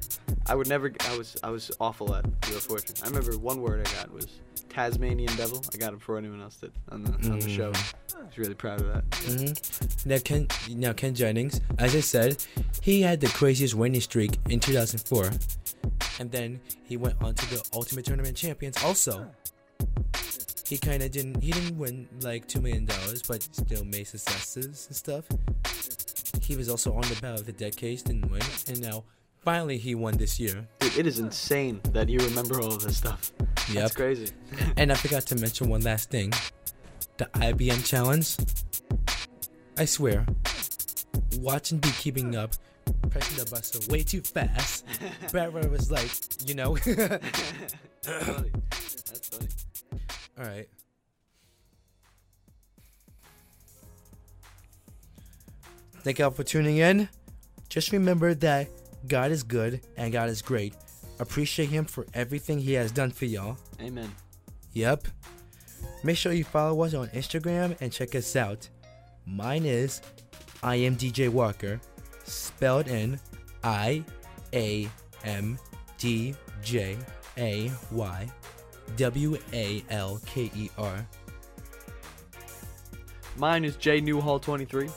I 0.46 0.54
would 0.54 0.68
never. 0.68 0.92
I 1.08 1.16
was 1.16 1.38
I 1.42 1.48
was 1.48 1.70
awful 1.80 2.14
at 2.14 2.26
Wheel 2.46 2.58
of 2.58 2.62
Fortune. 2.64 2.96
I 3.02 3.06
remember 3.06 3.38
one 3.38 3.62
word 3.62 3.80
I 3.80 3.90
got 3.94 4.12
was 4.12 4.26
Tasmanian 4.68 5.34
Devil. 5.36 5.64
I 5.72 5.78
got 5.78 5.94
it 5.94 6.00
before 6.00 6.18
anyone 6.18 6.42
else 6.42 6.56
did 6.56 6.72
on 6.90 7.02
the 7.02 7.12
on 7.30 7.38
the 7.38 7.48
show. 7.48 7.72
I 8.14 8.24
was 8.24 8.36
really 8.36 8.54
proud 8.54 8.82
of 8.82 8.88
that. 8.88 9.04
hmm 9.24 10.08
Now 10.08 10.18
Ken, 10.22 10.48
now 10.68 10.92
Ken 10.92 11.14
Jennings, 11.14 11.62
as 11.78 11.96
I 11.96 12.00
said, 12.00 12.44
he 12.82 13.00
had 13.00 13.22
the 13.22 13.28
craziest 13.28 13.74
winning 13.74 14.02
streak 14.02 14.36
in 14.50 14.60
2004, 14.60 15.30
and 16.20 16.30
then 16.30 16.60
he 16.84 16.98
went 16.98 17.14
on 17.22 17.34
to 17.36 17.50
the 17.50 17.66
Ultimate 17.72 18.04
Tournament 18.04 18.36
Champions. 18.36 18.76
Also, 18.84 19.30
he 20.68 20.76
kind 20.76 21.02
of 21.02 21.10
didn't. 21.10 21.42
He 21.42 21.50
didn't 21.50 21.78
win 21.78 22.06
like 22.20 22.46
two 22.46 22.60
million 22.60 22.84
dollars, 22.84 23.22
but 23.22 23.42
still 23.42 23.84
made 23.84 24.06
successes 24.06 24.86
and 24.88 24.96
stuff. 24.96 25.24
He 26.42 26.56
was 26.56 26.68
also 26.68 26.92
on 26.92 27.00
the 27.02 27.16
Battle 27.22 27.40
of 27.40 27.46
the 27.46 27.52
Dead 27.52 27.74
didn't 27.76 28.30
win, 28.30 28.42
and 28.68 28.80
now 28.82 29.04
finally 29.40 29.78
he 29.78 29.94
won 29.94 30.18
this 30.18 30.38
year. 30.38 30.68
Dude, 30.80 30.98
it 30.98 31.06
is 31.06 31.20
insane 31.20 31.80
that 31.92 32.10
you 32.10 32.18
remember 32.18 32.60
all 32.60 32.74
of 32.74 32.82
this 32.82 32.98
stuff. 32.98 33.32
yeah 33.72 33.82
That's 33.82 33.96
crazy. 33.96 34.30
And 34.76 34.92
I 34.92 34.94
forgot 34.94 35.22
to 35.26 35.36
mention 35.36 35.70
one 35.70 35.80
last 35.80 36.10
thing. 36.10 36.32
The 37.16 37.24
IBM 37.26 37.86
challenge. 37.86 38.36
I 39.78 39.86
swear, 39.86 40.26
watching 41.38 41.78
be 41.78 41.90
keeping 41.92 42.36
up, 42.36 42.52
pressing 43.10 43.42
the 43.42 43.50
buzzer 43.50 43.90
way 43.90 44.02
too 44.02 44.20
fast. 44.20 44.84
Brad 45.30 45.54
was 45.70 45.90
like, 45.90 46.10
you 46.46 46.54
know. 46.54 46.76
All 50.38 50.44
right. 50.44 50.68
Thank 56.02 56.20
y'all 56.20 56.30
for 56.30 56.44
tuning 56.44 56.78
in. 56.78 57.08
Just 57.68 57.92
remember 57.92 58.34
that 58.34 58.68
God 59.08 59.30
is 59.30 59.42
good 59.42 59.80
and 59.96 60.12
God 60.12 60.28
is 60.28 60.40
great. 60.40 60.74
Appreciate 61.18 61.70
Him 61.70 61.84
for 61.84 62.06
everything 62.14 62.58
He 62.60 62.74
has 62.74 62.92
done 62.92 63.10
for 63.10 63.24
y'all. 63.24 63.58
Amen. 63.80 64.14
Yep. 64.74 65.08
Make 66.04 66.16
sure 66.16 66.32
you 66.32 66.44
follow 66.44 66.82
us 66.84 66.94
on 66.94 67.08
Instagram 67.08 67.76
and 67.80 67.92
check 67.92 68.14
us 68.14 68.36
out. 68.36 68.68
Mine 69.26 69.66
is 69.66 70.00
I 70.62 70.76
am 70.76 70.96
DJ 70.96 71.28
Walker, 71.28 71.80
spelled 72.24 72.86
in 72.86 73.18
I 73.64 74.04
A 74.54 74.88
M 75.24 75.58
D 75.98 76.34
J 76.62 76.96
A 77.36 77.70
Y 77.90 78.28
W 78.96 79.36
A 79.52 79.84
L 79.90 80.20
K 80.26 80.50
E 80.54 80.70
R. 80.78 81.06
Mine 83.36 83.64
is 83.64 83.76
J 83.76 84.00
Newhall 84.00 84.40
23, 84.40 84.88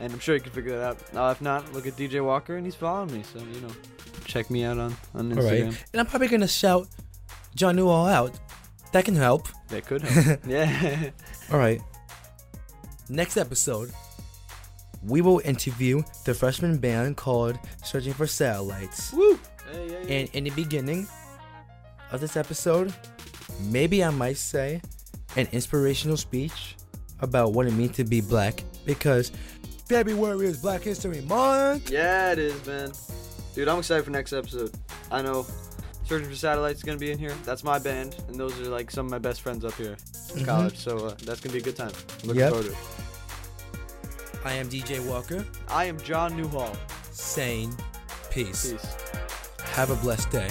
and 0.00 0.12
I'm 0.12 0.18
sure 0.18 0.34
you 0.34 0.40
can 0.40 0.52
figure 0.52 0.78
that 0.78 0.96
out. 1.14 1.28
Uh, 1.28 1.30
if 1.30 1.42
not, 1.42 1.70
look 1.74 1.86
at 1.86 1.96
DJ 1.96 2.24
Walker, 2.24 2.56
and 2.56 2.64
he's 2.64 2.74
following 2.74 3.12
me, 3.12 3.22
so 3.22 3.38
you 3.40 3.60
know, 3.60 3.68
check 4.24 4.50
me 4.50 4.64
out 4.64 4.78
on 4.78 4.96
on 5.14 5.36
All 5.38 5.44
right. 5.44 5.64
Instagram. 5.64 5.84
And 5.92 6.00
I'm 6.00 6.06
probably 6.06 6.28
gonna 6.28 6.48
shout 6.48 6.88
John 7.54 7.76
Newhall 7.76 8.06
out. 8.06 8.38
That 8.92 9.04
can 9.04 9.16
help. 9.16 9.48
That 9.68 9.84
could 9.86 10.02
help. 10.06 10.40
yeah. 10.46 11.10
All 11.52 11.58
right. 11.58 11.80
Next 13.10 13.36
episode, 13.36 13.92
we 15.02 15.20
will 15.20 15.42
interview 15.44 16.02
the 16.24 16.32
freshman 16.32 16.78
band 16.78 17.18
called 17.18 17.58
Searching 17.84 18.14
for 18.14 18.26
Satellites. 18.26 19.12
Woo. 19.12 19.38
Hey, 19.70 19.88
hey, 19.88 20.06
hey. 20.06 20.20
And 20.22 20.30
in 20.34 20.44
the 20.44 20.50
beginning 20.50 21.06
of 22.12 22.20
this 22.22 22.36
episode, 22.38 22.94
maybe 23.60 24.02
I 24.04 24.10
might 24.10 24.36
say 24.36 24.80
an 25.36 25.48
inspirational 25.52 26.16
speech 26.16 26.76
about 27.20 27.52
what 27.52 27.66
it 27.66 27.72
means 27.72 27.96
to 27.96 28.04
be 28.04 28.20
black 28.20 28.62
because 28.84 29.32
February 29.88 30.46
is 30.46 30.60
Black 30.60 30.82
History 30.82 31.20
Month. 31.22 31.90
Yeah, 31.90 32.32
it 32.32 32.38
is, 32.38 32.66
man. 32.66 32.92
Dude, 33.54 33.68
I'm 33.68 33.78
excited 33.78 34.04
for 34.04 34.10
next 34.10 34.32
episode. 34.32 34.72
I 35.10 35.22
know 35.22 35.46
Searching 36.06 36.28
for 36.28 36.36
Satellites 36.36 36.78
is 36.80 36.82
gonna 36.84 36.98
be 36.98 37.10
in 37.12 37.18
here. 37.18 37.32
That's 37.44 37.64
my 37.64 37.78
band, 37.78 38.14
and 38.28 38.36
those 38.38 38.58
are 38.60 38.64
like 38.64 38.90
some 38.90 39.06
of 39.06 39.10
my 39.12 39.18
best 39.18 39.40
friends 39.40 39.64
up 39.64 39.72
here 39.74 39.96
in 40.34 40.40
Mhm. 40.40 40.44
college. 40.44 40.76
So 40.76 41.06
uh, 41.06 41.14
that's 41.24 41.40
gonna 41.40 41.54
be 41.54 41.60
a 41.60 41.62
good 41.62 41.76
time. 41.76 41.92
Looking 42.24 42.40
Yep. 42.40 42.50
forward 42.50 42.66
to 42.66 42.72
it. 42.72 42.78
I 44.44 44.52
am 44.52 44.68
DJ 44.68 44.98
Walker 45.08 45.46
I 45.68 45.86
am 45.86 45.98
John 46.00 46.36
Newhall. 46.36 46.76
saying 47.10 47.74
peace. 48.30 48.72
Peace. 48.72 48.86
Have 49.60 49.90
a 49.90 49.96
blessed 49.96 50.30
day. 50.30 50.48